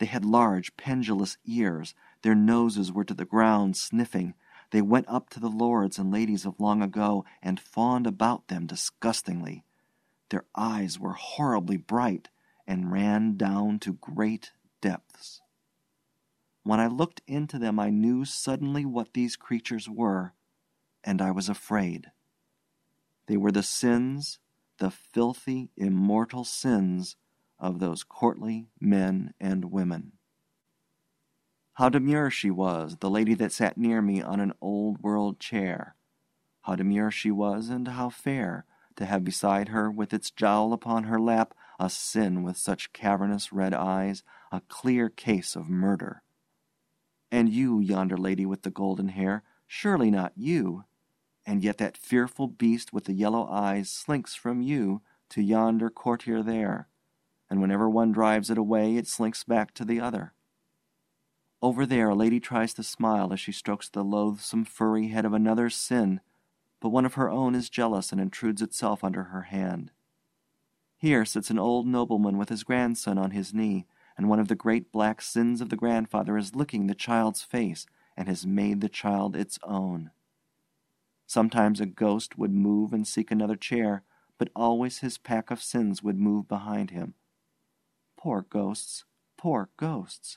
[0.00, 4.32] They had large, pendulous ears, their noses were to the ground, sniffing.
[4.70, 8.66] They went up to the lords and ladies of long ago and fawned about them
[8.66, 9.62] disgustingly.
[10.30, 12.30] Their eyes were horribly bright
[12.66, 15.42] and ran down to great depths.
[16.62, 20.32] When I looked into them, I knew suddenly what these creatures were,
[21.04, 22.10] and I was afraid.
[23.26, 24.38] They were the sins,
[24.78, 27.16] the filthy, immortal sins
[27.58, 30.12] of those courtly men and women.
[31.74, 35.96] How demure she was, the lady that sat near me on an old world chair.
[36.62, 41.04] How demure she was, and how fair, to have beside her, with its jowl upon
[41.04, 46.22] her lap, a sin with such cavernous red eyes, a clear case of murder.
[47.32, 50.84] And you, yonder lady with the golden hair, surely not you.
[51.44, 56.40] And yet that fearful beast with the yellow eyes slinks from you to yonder courtier
[56.40, 56.88] there,
[57.50, 60.33] and whenever one drives it away, it slinks back to the other.
[61.64, 65.32] Over there, a lady tries to smile as she strokes the loathsome furry head of
[65.32, 66.20] another sin,
[66.78, 69.90] but one of her own is jealous and intrudes itself under her hand.
[70.98, 73.86] Here sits an old nobleman with his grandson on his knee,
[74.18, 77.86] and one of the great black sins of the grandfather is licking the child's face
[78.14, 80.10] and has made the child its own.
[81.26, 84.02] Sometimes a ghost would move and seek another chair,
[84.36, 87.14] but always his pack of sins would move behind him.
[88.18, 89.06] Poor ghosts,
[89.38, 90.36] poor ghosts!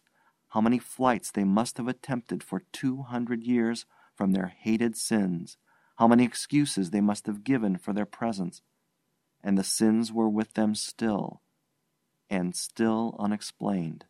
[0.50, 3.86] How many flights they must have attempted for two hundred years
[4.16, 5.58] from their hated sins,
[5.98, 8.62] how many excuses they must have given for their presence,
[9.44, 11.42] and the sins were with them still,
[12.30, 14.06] and still unexplained.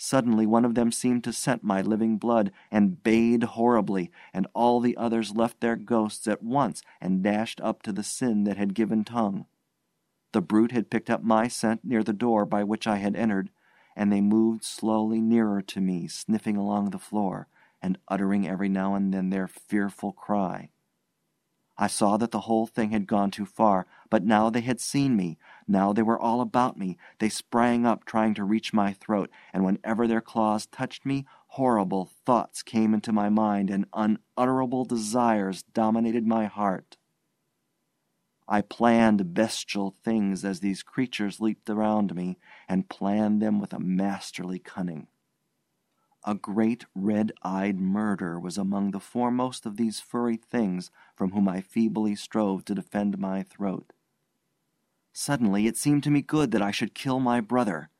[0.00, 4.78] Suddenly one of them seemed to scent my living blood and bayed horribly, and all
[4.78, 8.74] the others left their ghosts at once and dashed up to the sin that had
[8.74, 9.46] given tongue.
[10.32, 13.50] The brute had picked up my scent near the door by which I had entered,
[13.98, 17.48] and they moved slowly nearer to me, sniffing along the floor,
[17.82, 20.70] and uttering every now and then their fearful cry.
[21.76, 25.16] I saw that the whole thing had gone too far, but now they had seen
[25.16, 25.36] me.
[25.66, 26.96] Now they were all about me.
[27.18, 32.08] They sprang up, trying to reach my throat, and whenever their claws touched me, horrible
[32.24, 36.97] thoughts came into my mind, and unutterable desires dominated my heart.
[38.48, 43.78] I planned bestial things as these creatures leaped around me, and planned them with a
[43.78, 45.08] masterly cunning.
[46.24, 51.46] A great red eyed murder was among the foremost of these furry things from whom
[51.46, 53.92] I feebly strove to defend my throat.
[55.12, 57.90] Suddenly it seemed to me good that I should kill my brother.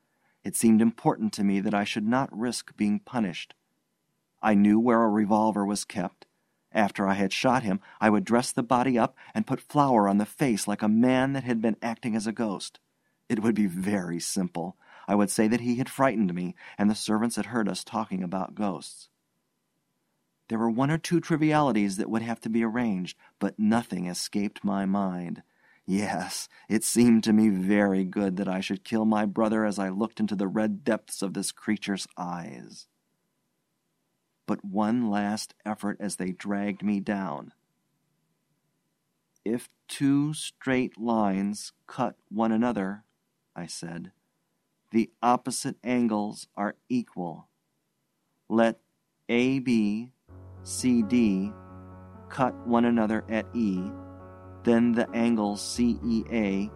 [0.44, 3.55] It seemed important to me that I should not risk being punished.
[4.40, 6.26] I knew where a revolver was kept.
[6.73, 10.19] After I had shot him, I would dress the body up and put flour on
[10.19, 12.79] the face like a man that had been acting as a ghost.
[13.29, 14.77] It would be very simple.
[15.07, 18.23] I would say that he had frightened me, and the servants had heard us talking
[18.23, 19.09] about ghosts.
[20.49, 24.64] There were one or two trivialities that would have to be arranged, but nothing escaped
[24.64, 25.43] my mind.
[25.87, 29.89] Yes, it seemed to me very good that I should kill my brother as I
[29.89, 32.87] looked into the red depths of this creature's eyes.
[34.49, 37.53] But one last effort as they dragged me down.
[39.44, 43.05] If two straight lines cut one another,
[43.55, 44.11] I said,
[44.90, 47.49] the opposite angles are equal.
[48.49, 48.80] Let
[49.28, 50.12] AB,
[50.62, 51.53] CD
[52.30, 53.82] cut one another at E,
[54.64, 56.70] then the angles CEA,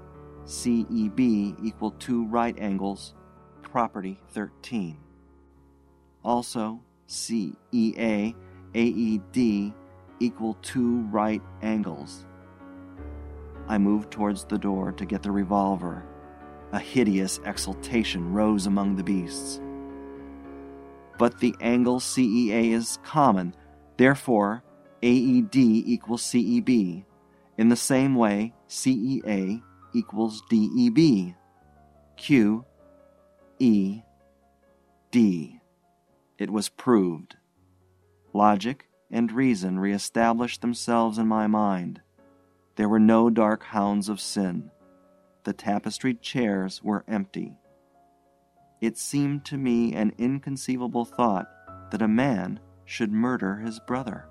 [0.45, 3.15] CEB equal two right angles,
[3.63, 4.99] property 13.
[6.23, 8.35] Also, CEA,
[8.75, 9.75] AED
[10.21, 12.27] equal two right angles.
[13.69, 16.05] I moved towards the door to get the revolver.
[16.73, 19.61] A hideous exultation rose among the beasts.
[21.19, 23.55] But the angle CEA is common,
[23.97, 24.65] therefore,
[25.03, 27.05] AED equals CEB.
[27.59, 31.35] In the same way, CEA equals DEB.
[32.17, 32.65] Q,
[33.59, 34.03] E,
[35.11, 35.62] D.
[36.43, 37.37] It was proved.
[38.33, 42.01] Logic and reason reestablished themselves in my mind.
[42.75, 44.73] There were no dark hounds of sin.
[45.45, 47.55] The tapestried chairs were empty.
[48.81, 51.47] It seemed to me an inconceivable thought
[51.93, 54.27] that a man should murder his brother.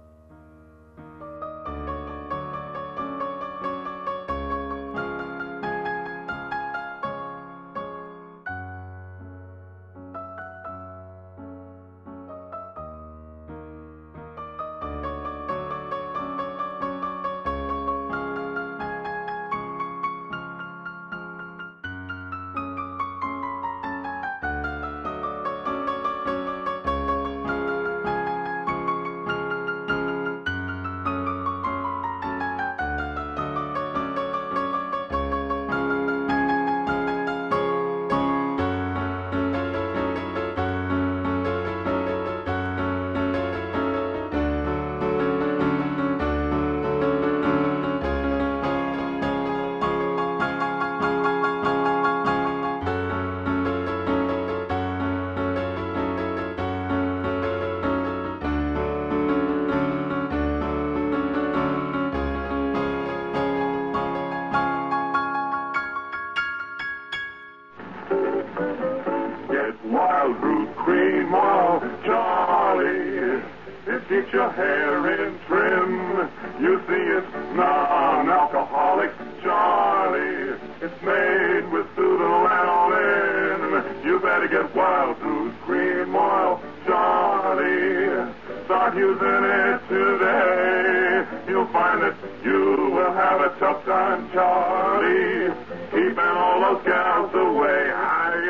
[80.83, 84.03] It's made with pseudolanolin.
[84.03, 88.33] You better get Wildroot Cream Oil, Charlie.
[88.65, 91.23] Start using it today.
[91.47, 95.53] You'll find that you will have a tough time, Charlie.
[95.91, 97.91] Keeping all those gals away.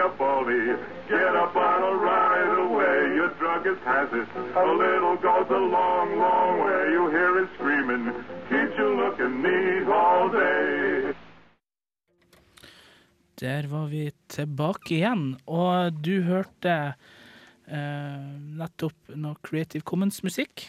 [0.02, 0.74] Up, Baldy.
[1.10, 3.14] Get a bottle right away.
[3.14, 4.26] Your druggist has it.
[4.56, 6.92] A little goes a long, long way.
[6.96, 8.14] You hear it screaming.
[8.48, 10.71] Keeps you looking neat all day.
[13.42, 16.76] Der var vi tilbake igjen, og du hørte
[17.66, 18.28] eh,
[18.60, 20.68] nettopp noe Creative Commons-musikk.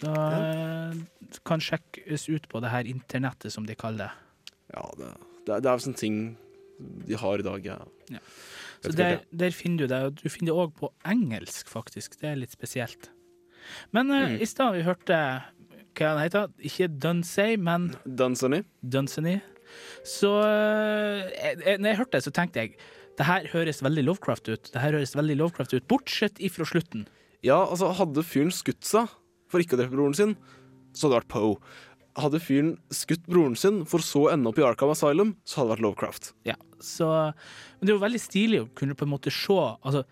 [0.00, 1.36] Da ja.
[1.48, 4.54] kan sjekkes ut på det her internettet, som de kaller det.
[4.74, 5.10] Ja, det,
[5.46, 6.18] det, det er sånne ting
[7.08, 7.64] de har i dag.
[7.68, 7.78] Ja.
[8.12, 8.20] Ja.
[8.84, 12.18] Så der, der finner du det, og du finner det òg på engelsk, faktisk.
[12.20, 13.10] Det er litt spesielt.
[13.96, 14.40] Men eh, Mm.
[14.44, 15.16] i stad vi hørte
[15.96, 17.90] hva han heter, ikke Dunsey, men.
[18.04, 18.62] Dunsany.
[18.84, 19.38] Dunsany.
[20.06, 22.76] Så eh, jeg, når jeg hørte det, så tenkte jeg
[23.16, 24.70] det her høres veldig Lovecraft ut.
[24.72, 27.06] Det her høres veldig Lovecraft ut, Bortsett ifra slutten.
[27.44, 29.08] Ja, altså, hadde fyren skutt seg
[29.50, 30.34] for ikke å drepe broren sin,
[30.92, 31.56] så hadde det vært Poe.
[32.16, 35.70] Hadde fyren skutt broren sin for så å ende opp i Arkham Asylum, så hadde
[35.70, 36.30] det vært Lovecraft.
[36.48, 37.08] Ja, så
[37.78, 40.04] Men det er jo veldig stilig å kunne på en måte se altså,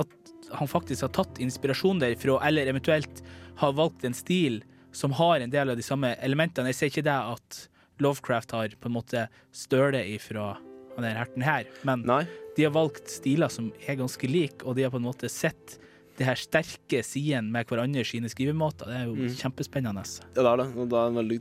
[0.00, 3.22] at han faktisk har tatt inspirasjon derfra, eller eventuelt
[3.60, 4.62] har valgt en stil
[4.96, 6.70] som har en del av de samme elementene.
[6.72, 7.58] Jeg ser ikke det at
[8.02, 9.26] Lovecraft har på en måte
[9.56, 10.56] stølet ifra
[10.96, 12.22] denne herten her, men Nei.
[12.56, 15.78] de har valgt stiler som er ganske like, og de har på en måte sett
[16.16, 18.86] det her sterke sidene med hverandre sine skrivemåter.
[18.88, 19.34] Det er jo Mm.
[19.36, 20.04] kjempespennende.
[20.34, 20.76] Ja, det er det.
[20.76, 21.40] Og det er en veldig,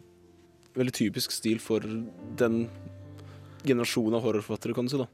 [0.76, 2.70] veldig typisk stil for den
[3.64, 4.98] generasjonen av horrorforfattere, kan du si.
[4.98, 5.08] da.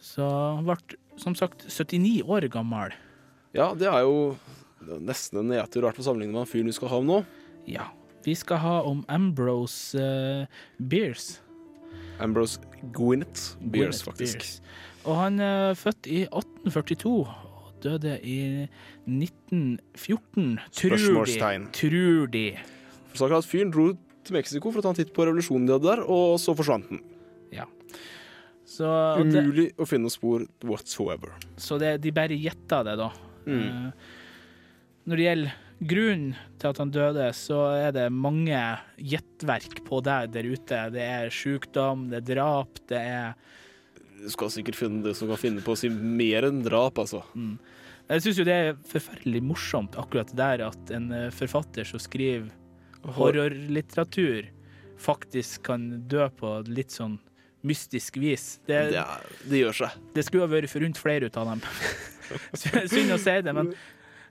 [0.00, 0.24] Så
[0.56, 0.76] han ble
[1.20, 2.92] som sagt 79 år gammel.
[3.54, 4.36] Ja, det er jo
[4.98, 7.24] nesten en nedtur, i hvert fall sammenlignet med han fyren vi skal ha om nå.
[7.68, 7.86] Ja.
[8.24, 10.46] Vi skal ha om Ambrose uh,
[10.90, 11.40] Beers.
[12.20, 12.60] Ambrose
[12.92, 14.38] Gwyneth Beers, Gwyneth faktisk.
[14.38, 14.60] Beers.
[15.08, 18.66] Og han er født i 1842 og døde i
[19.08, 20.58] 1914.
[20.68, 20.98] Tror de.
[20.98, 21.66] Spørsmålstegn.
[21.72, 22.44] Tror de.
[23.14, 23.88] Saken er at fyren dro
[24.26, 26.90] til Mexico for å ta en titt på revolusjonen de hadde der, og så forsvant
[26.92, 27.00] den.
[27.54, 27.66] Ja.
[28.68, 28.86] Så,
[29.18, 31.32] Umulig det, å finne spor whatsoever.
[31.58, 33.08] så det, de bare gjetta det, da.
[33.48, 33.64] Mm.
[33.64, 33.90] Uh,
[35.08, 38.58] når det gjelder grunnen til at han døde, så er det mange
[39.00, 40.80] gjettverk på deg der ute.
[40.94, 43.34] Det er sykdom, det er drap, det er
[44.20, 47.22] Du skal sikkert finne det som kan finne på å si mer enn drap, altså.
[48.10, 52.50] Jeg syns jo det er forferdelig morsomt, akkurat der at en eh, forfatter som skriver
[53.16, 54.50] horrorlitteratur,
[55.00, 57.16] faktisk kan dø på litt sånn
[57.64, 58.58] mystisk vis.
[58.66, 59.96] Det, Det, er, det gjør seg.
[60.16, 61.64] det skulle ha vært forunt flere ut av dem.
[62.92, 63.72] Synd å si det, men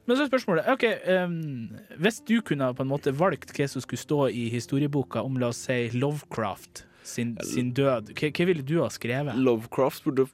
[0.10, 0.86] men så er spørsmålet OK,
[1.22, 1.70] um,
[2.02, 5.52] hvis du kunne på en måte valgt hva som skulle stå i historieboka om la
[5.54, 9.38] oss si Lovecraft sin, sin død, hva, hva ville du ha skrevet?
[9.38, 10.30] Lovecraft burde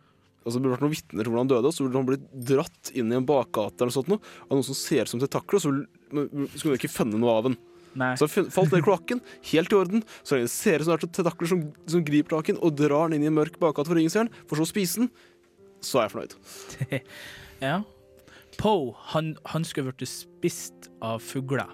[0.45, 2.89] Altså, burde vært noen vitner til hvordan han døde, og så burde han blitt dratt
[2.93, 5.63] inn i en bakgate eller sånt noe, av noen som ser ut som tentakler, og
[5.63, 5.71] så
[6.59, 7.55] skulle du ikke funnet noe av den.
[7.97, 8.11] Nei.
[8.19, 10.03] Så han falt ned i kloakken, helt i orden.
[10.21, 12.61] Så lenge det ser ut som det er tentakler som, som griper tak i den
[12.61, 14.69] og drar den inn i en mørk bakgate for ingen ser den, for så å
[14.69, 15.09] spise den,
[15.81, 16.37] så er jeg fornøyd.
[17.63, 17.79] Ja.
[18.59, 21.71] Poe, han, han skulle blitt spist av fugler.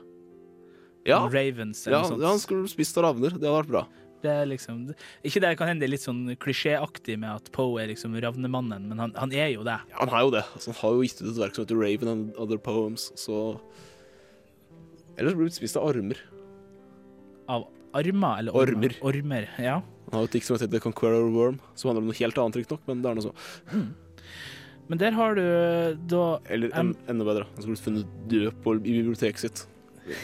[1.07, 2.21] Ja, Ravens ja, noe sånt.
[2.23, 3.33] han skulle spist av ravner.
[3.33, 3.83] Det hadde vært bra.
[4.21, 4.83] Det er liksom,
[5.25, 8.85] ikke det kan hende det er litt sånn klisjéaktig med at Poe er liksom ravnemannen,
[8.91, 9.79] men han, han er jo det.
[9.89, 10.43] Ja, han er jo det.
[10.53, 13.39] Altså, han har jo gitt ut et verk som heter Raven and Other Poems, så
[15.17, 16.21] Ellers blir han spist av armer.
[17.51, 17.65] Av
[17.97, 18.93] armer eller Ormer.
[19.05, 19.79] Ormer, ja.
[20.05, 22.39] Han har jo et dikt som heter The Conqueror Worm, som handler om noe helt
[22.41, 23.33] annet, riktignok, men det er noe så.
[24.91, 25.43] Men der har du
[26.11, 27.45] da Eller en, enda bedre.
[27.55, 29.61] Han skulle blitt funnet død på, i biblioteket sitt.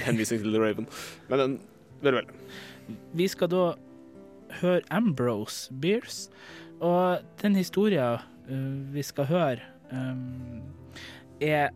[0.04, 0.88] Henvisning til The Raven.
[1.32, 1.58] Men den
[2.04, 2.28] Vel, vel.
[3.18, 3.62] Vi skal da
[4.60, 6.28] høre Ambrose Beers,
[6.78, 8.20] og den historien
[8.52, 10.62] uh, vi skal høre, um,
[11.42, 11.72] er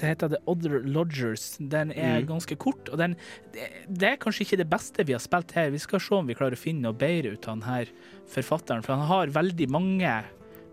[0.00, 1.56] det heter The Other Lodgers.
[1.58, 2.26] Den er Mm.
[2.28, 3.16] ganske kort, og den,
[3.52, 5.70] det, det er kanskje ikke det beste vi har spilt her.
[5.70, 7.86] Vi skal se om vi klarer å finne noe bedre ut av denne
[8.28, 10.12] forfatteren, for han har veldig mange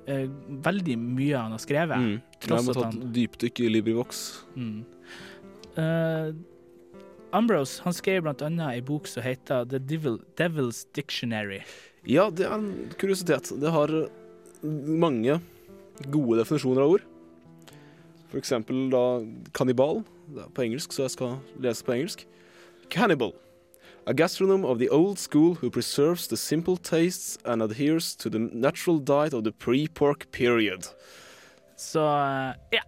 [0.07, 0.27] eh,
[0.67, 1.97] Veldig mye han har skrevet.
[1.97, 2.37] Mm.
[2.47, 4.21] Jeg må ta et dypdykk i Librivox.
[4.57, 4.85] Mm.
[5.77, 6.31] Uh,
[7.37, 11.61] Ambrose han skrev annet ei bok som heter The Devil, Devil's Dictionary.
[12.07, 13.51] Ja, det er en kuriositet.
[13.59, 13.93] Det har
[14.63, 15.39] mange
[16.07, 17.07] gode definisjoner av ord.
[18.31, 19.03] For eksempel da
[19.55, 20.03] kannibal.
[20.55, 22.25] På engelsk, så jeg skal lese på engelsk.
[22.91, 23.31] Cannibal.
[24.07, 28.39] A gastronom of the old school who preserves the simple tastes and adheres to the
[28.39, 30.87] natural diet of the pre-pork period.
[31.75, 32.83] Så eh, ja.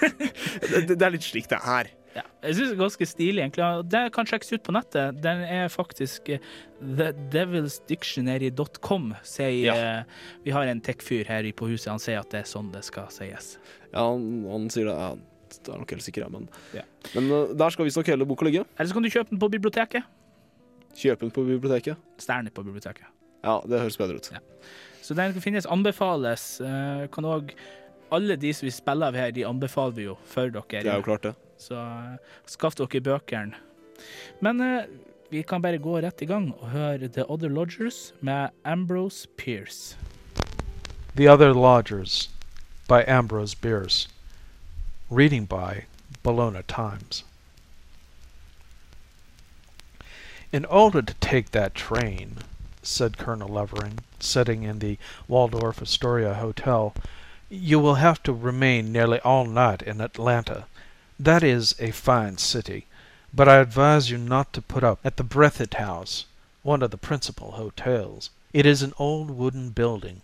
[0.70, 1.86] Det, det, er litt slik det er.
[2.16, 2.22] ja.
[2.42, 3.84] Jeg syns det er ganske stilig, egentlig.
[3.92, 5.20] Det kan sjekkes ut på nettet.
[5.22, 6.40] Den er faktisk eh,
[6.80, 9.74] thedevilsdictionary.com, Ja.
[9.76, 10.02] eh,
[10.44, 13.06] Vi har en tech-fyr her på huset, han sier at det er sånn det skal
[13.12, 13.58] sies.
[13.92, 14.94] Ja, han, han sier det.
[14.96, 15.12] Ja,
[15.66, 16.82] det er nok helt sikkert, men, Ja.
[17.14, 18.64] men der skal visstnok hele boka ligge.
[18.78, 20.02] Eller så kan du kjøpe den på biblioteket.
[20.96, 21.96] Kjøpe den på biblioteket.
[22.18, 23.06] Stjerne på biblioteket.
[23.44, 24.30] Ja, det høres bedre ut.
[24.32, 24.40] Ja.
[25.02, 26.60] Så den kan finnes, anbefales.
[26.60, 27.52] eh, kan òg
[28.10, 30.62] Alle de som vi spiller av her, de anbefaler vi jo for dere.
[30.70, 31.34] Det er jo klart, det.
[31.58, 32.16] Så eh,
[32.46, 33.58] skaff dere bøkene.
[34.40, 34.84] Men eh,
[35.30, 39.96] vi kan bare gå rett i gang og høre The Other Lodgers med Ambrose Pierce.
[41.16, 42.30] The Other Lodgers
[42.88, 44.08] by Ambrose Bierce.
[45.10, 45.86] Reading by
[46.22, 47.25] Bologna Times.
[50.56, 52.38] In order to take that train,
[52.82, 54.96] said Colonel Levering, sitting in the
[55.28, 56.94] Waldorf Astoria Hotel,
[57.50, 60.64] you will have to remain nearly all night in Atlanta.
[61.20, 62.86] That is a fine city,
[63.34, 66.24] but I advise you not to put up at the Breathitt House,
[66.62, 68.30] one of the principal hotels.
[68.54, 70.22] It is an old wooden building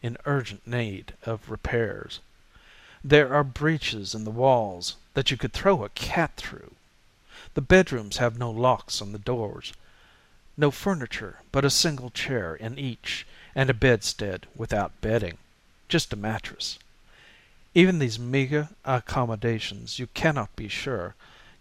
[0.00, 2.20] in urgent need of repairs.
[3.02, 6.70] There are breaches in the walls that you could throw a cat through.
[7.54, 9.72] The bedrooms have no locks on the doors.
[10.56, 15.38] No furniture but a single chair in each, and a bedstead without bedding,
[15.88, 16.78] just a mattress.
[17.74, 21.14] Even these meager accommodations you cannot be sure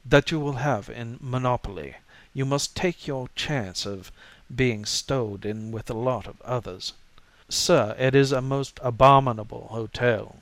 [0.05, 1.95] that you will have in Monopoly.
[2.33, 4.11] you must take your chance of
[4.53, 6.93] being stowed in with a lot of others.
[7.49, 10.37] Sir, it is a most abominable hotel.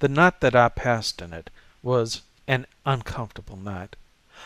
[0.00, 1.50] The night that I passed in it
[1.82, 3.96] was an uncomfortable night.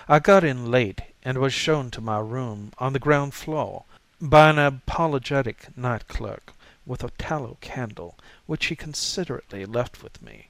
[0.08, 3.84] I got in late and was shown to my room on the ground floor
[4.22, 6.54] by an apologetic night clerk
[6.86, 8.16] with a tallow candle,
[8.46, 10.48] which he considerately left with me.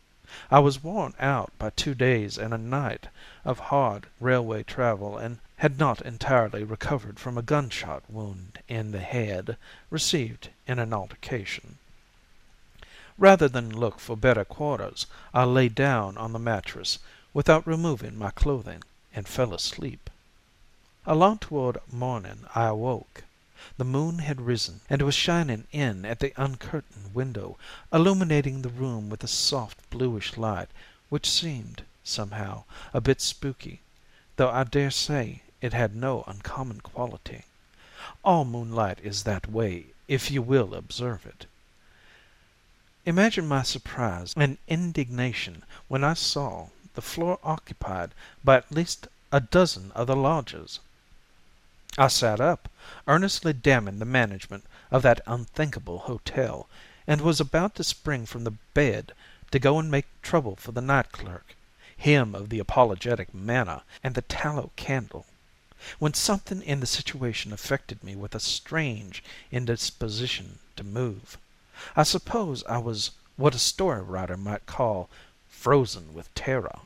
[0.49, 3.09] I was worn out by two days and a night
[3.45, 9.01] of hard railway travel and had not entirely recovered from a gunshot wound in the
[9.01, 9.57] head
[9.90, 11.78] received in an altercation.
[13.18, 17.01] Rather than look for better quarters, I lay down on the mattress
[17.34, 18.84] without removing my clothing
[19.14, 20.10] and fell asleep.
[21.06, 23.24] Along toward morning I awoke.
[23.76, 27.56] The moon had risen and was shining in at the uncurtained window,
[27.92, 30.68] illuminating the room with a soft bluish light
[31.08, 33.80] which seemed, somehow, a bit spooky,
[34.36, 37.44] though I dare say it had no uncommon quality.
[38.24, 41.46] All moonlight is that way, if you will observe it.
[43.04, 48.11] Imagine my surprise and indignation when I saw the floor occupied
[48.45, 50.80] by at least a dozen other lodgers.
[51.99, 52.68] I sat up,
[53.07, 56.68] earnestly damning the management of that unthinkable hotel,
[57.07, 59.12] and was about to spring from the bed
[59.51, 61.55] to go and make trouble for the night clerk,
[61.97, 65.26] him of the apologetic manner and the tallow candle,
[65.99, 71.36] when something in the situation affected me with a strange indisposition to move.
[71.97, 75.11] I suppose I was what a story writer might call
[75.62, 76.80] frozen with terror,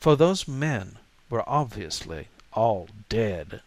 [0.00, 0.98] for those men
[1.30, 3.62] were obviously all dead.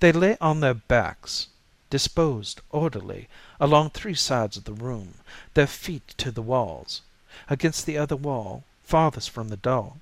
[0.00, 1.48] They lay on their backs,
[1.90, 3.28] disposed orderly
[3.60, 5.16] along three sides of the room,
[5.52, 7.02] their feet to the walls.
[7.50, 9.96] Against the other wall, farthest from the door,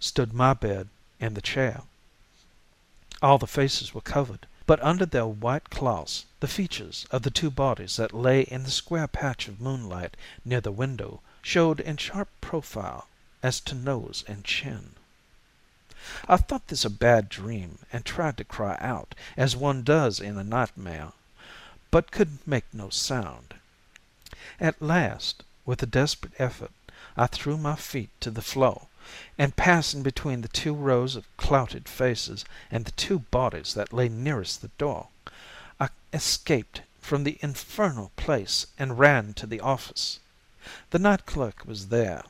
[0.00, 0.88] stood my bed
[1.20, 1.82] and the chair.
[3.20, 7.50] All the faces were covered, but under their white cloths the features of the two
[7.50, 12.28] bodies that lay in the square patch of moonlight near the window showed in sharp
[12.40, 13.06] profile
[13.42, 14.94] as to nose and chin.
[16.26, 20.38] I thought this a bad dream and tried to cry out, as one does in
[20.38, 21.12] a nightmare,
[21.90, 23.54] but could make no sound.
[24.58, 26.72] At last, with a desperate effort,
[27.14, 28.86] I threw my feet to the floor,
[29.36, 34.08] and passing between the two rows of clouted faces and the two bodies that lay
[34.08, 35.08] nearest the door,
[35.78, 40.20] I escaped from the infernal place and ran to the office.
[40.90, 42.22] The night clerk was there,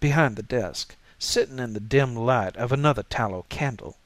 [0.00, 3.96] behind the desk sitting in the dim light of another tallow candle.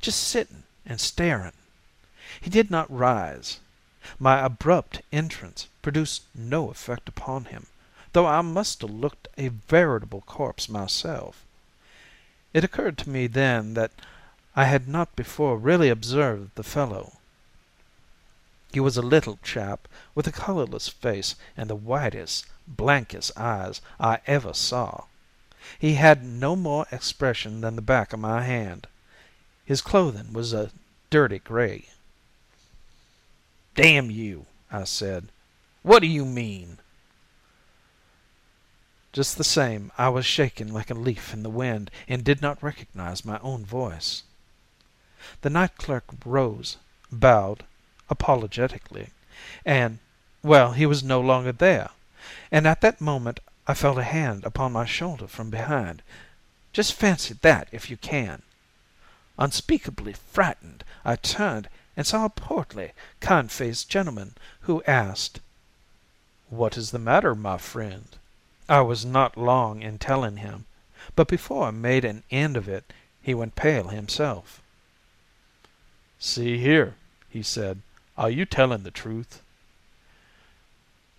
[0.00, 1.52] Just sitting and staring.
[2.40, 3.58] He did not rise.
[4.18, 7.66] My abrupt entrance produced no effect upon him,
[8.12, 11.44] though I must have looked a veritable corpse myself.
[12.52, 13.92] It occurred to me then that
[14.54, 17.14] I had not before really observed the fellow.
[18.72, 24.20] He was a little chap with a colorless face and the whitest, blankest eyes I
[24.26, 25.04] ever saw.
[25.78, 28.86] He had no more expression than the back of my hand.
[29.64, 30.70] His clothing was a
[31.10, 31.88] dirty gray.
[33.74, 35.28] "Damn you!" I said.
[35.82, 36.78] "What do you mean?"
[39.12, 42.62] Just the same I was shaking like a leaf in the wind and did not
[42.62, 44.22] recognize my own voice.
[45.42, 46.78] The night clerk rose,
[47.10, 47.64] bowed
[48.08, 49.10] apologetically,
[49.64, 49.98] and
[50.42, 51.90] well, he was no longer there,
[52.50, 56.02] and at that moment I felt a hand upon my shoulder from behind.
[56.72, 58.42] Just fancy that if you can.
[59.38, 65.40] Unspeakably frightened, I turned and saw a portly, kind faced gentleman, who asked,
[66.48, 68.08] "What is the matter, my friend?"
[68.68, 70.64] I was not long in telling him,
[71.14, 74.62] but before I made an end of it he went pale himself.
[76.18, 76.94] "See here,"
[77.28, 77.82] he said,
[78.16, 79.41] "are you telling the truth?"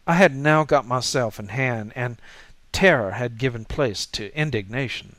[0.06, 2.18] I had now got myself in hand, and
[2.74, 5.16] terror had given place to indignation.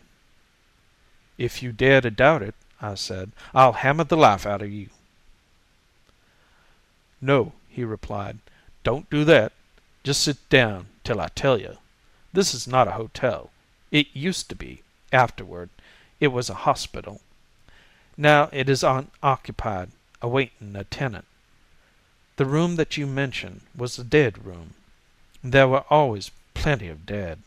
[1.38, 4.90] "If you dare to doubt it," I said, "I'll hammer the life out of you."
[7.20, 8.40] "No," he replied,
[8.82, 9.52] "don't do that.
[10.02, 11.78] Just sit down till I tell you.
[12.34, 13.50] This is not a hotel.
[13.90, 14.82] It used to be;
[15.12, 15.70] afterward
[16.20, 17.22] it was a hospital.
[18.18, 21.24] Now it is unoccupied, awaiting a tenant.
[22.36, 24.74] The room that you mention was a dead room.
[25.42, 27.38] There were always plenty of dead.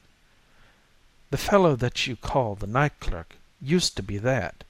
[1.29, 4.63] The fellow that you call the night clerk used to be that,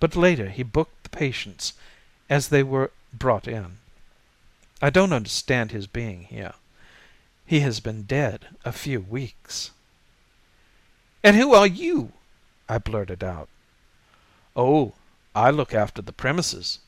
[0.00, 1.74] but later he booked the patients
[2.28, 3.78] as they were brought in.
[4.82, 6.54] I don't understand his being here.
[7.46, 9.70] He has been dead a few weeks."
[11.22, 12.12] "And who are you?"
[12.68, 13.48] I blurted out.
[14.56, 14.94] "Oh,
[15.34, 16.78] I look after the premises.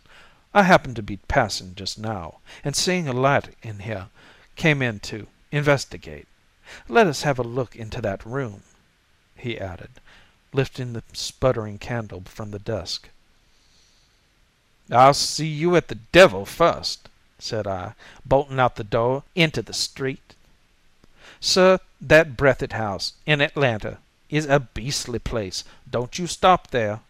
[0.55, 4.09] I happened to be passing just now, and seeing a light in here,
[4.55, 6.28] came in to investigate.
[6.88, 8.62] Let us have a look into that room,"
[9.34, 9.92] he added,
[10.53, 13.09] lifting the sputtering candle from the desk.
[14.90, 17.94] "I'll see you at the devil first," said I,
[18.26, 20.34] bolting out the door into the street.
[21.40, 25.64] "Sir, that Breathitt House, in Atlanta, is a beastly place.
[25.88, 27.00] Don't you stop there."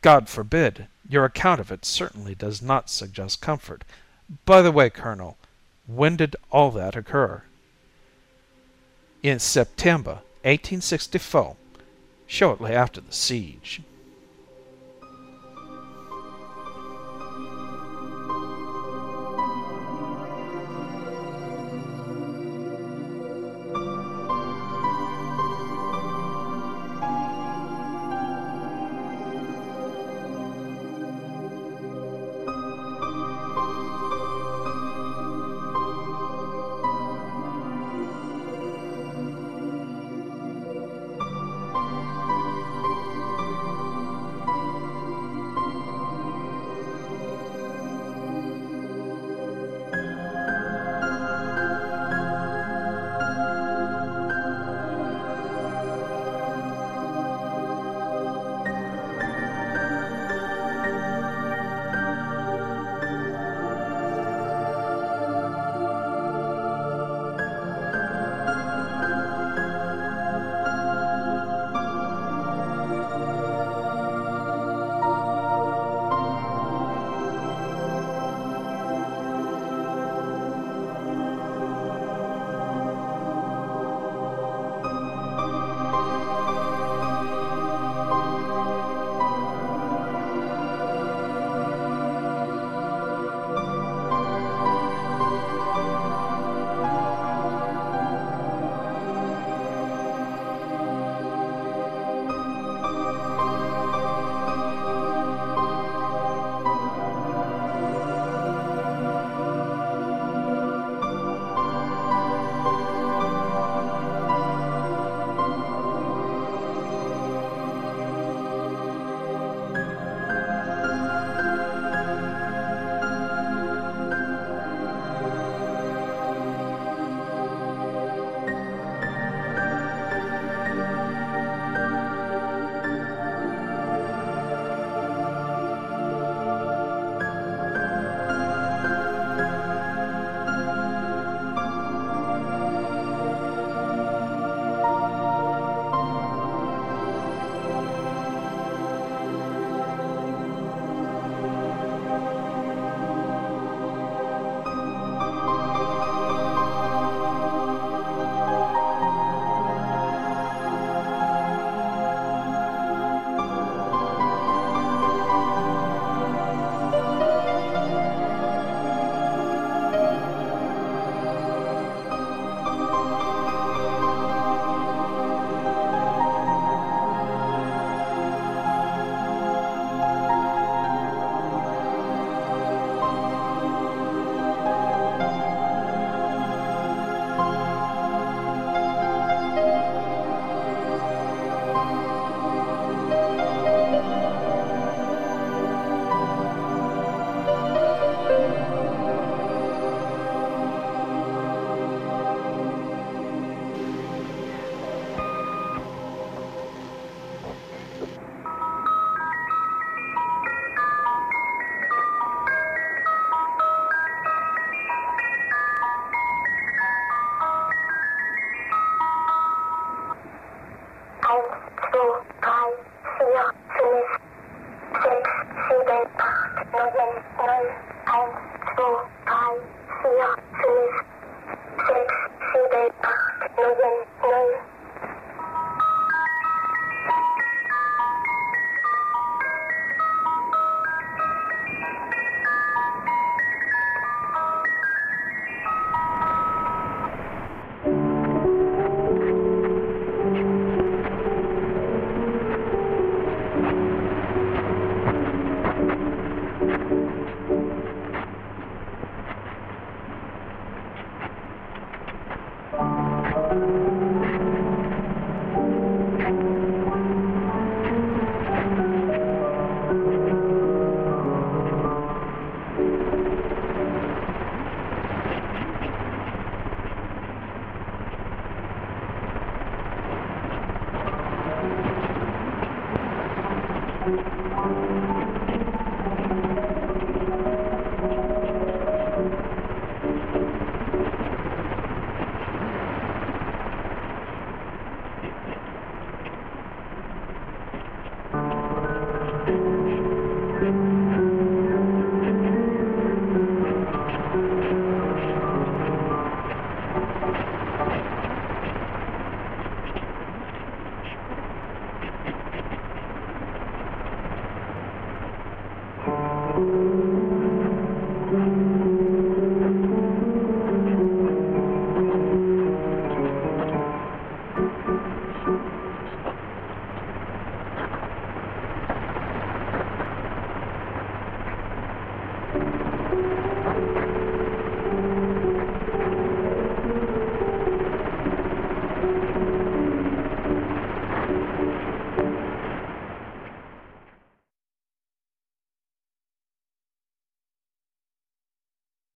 [0.00, 0.88] "God forbid!
[1.08, 3.84] Your account of it certainly does not suggest comfort.
[4.44, 5.36] By the way, colonel,
[5.86, 7.42] when did all that occur?"
[9.22, 11.56] "In September, 1864,
[12.26, 13.82] shortly after the siege."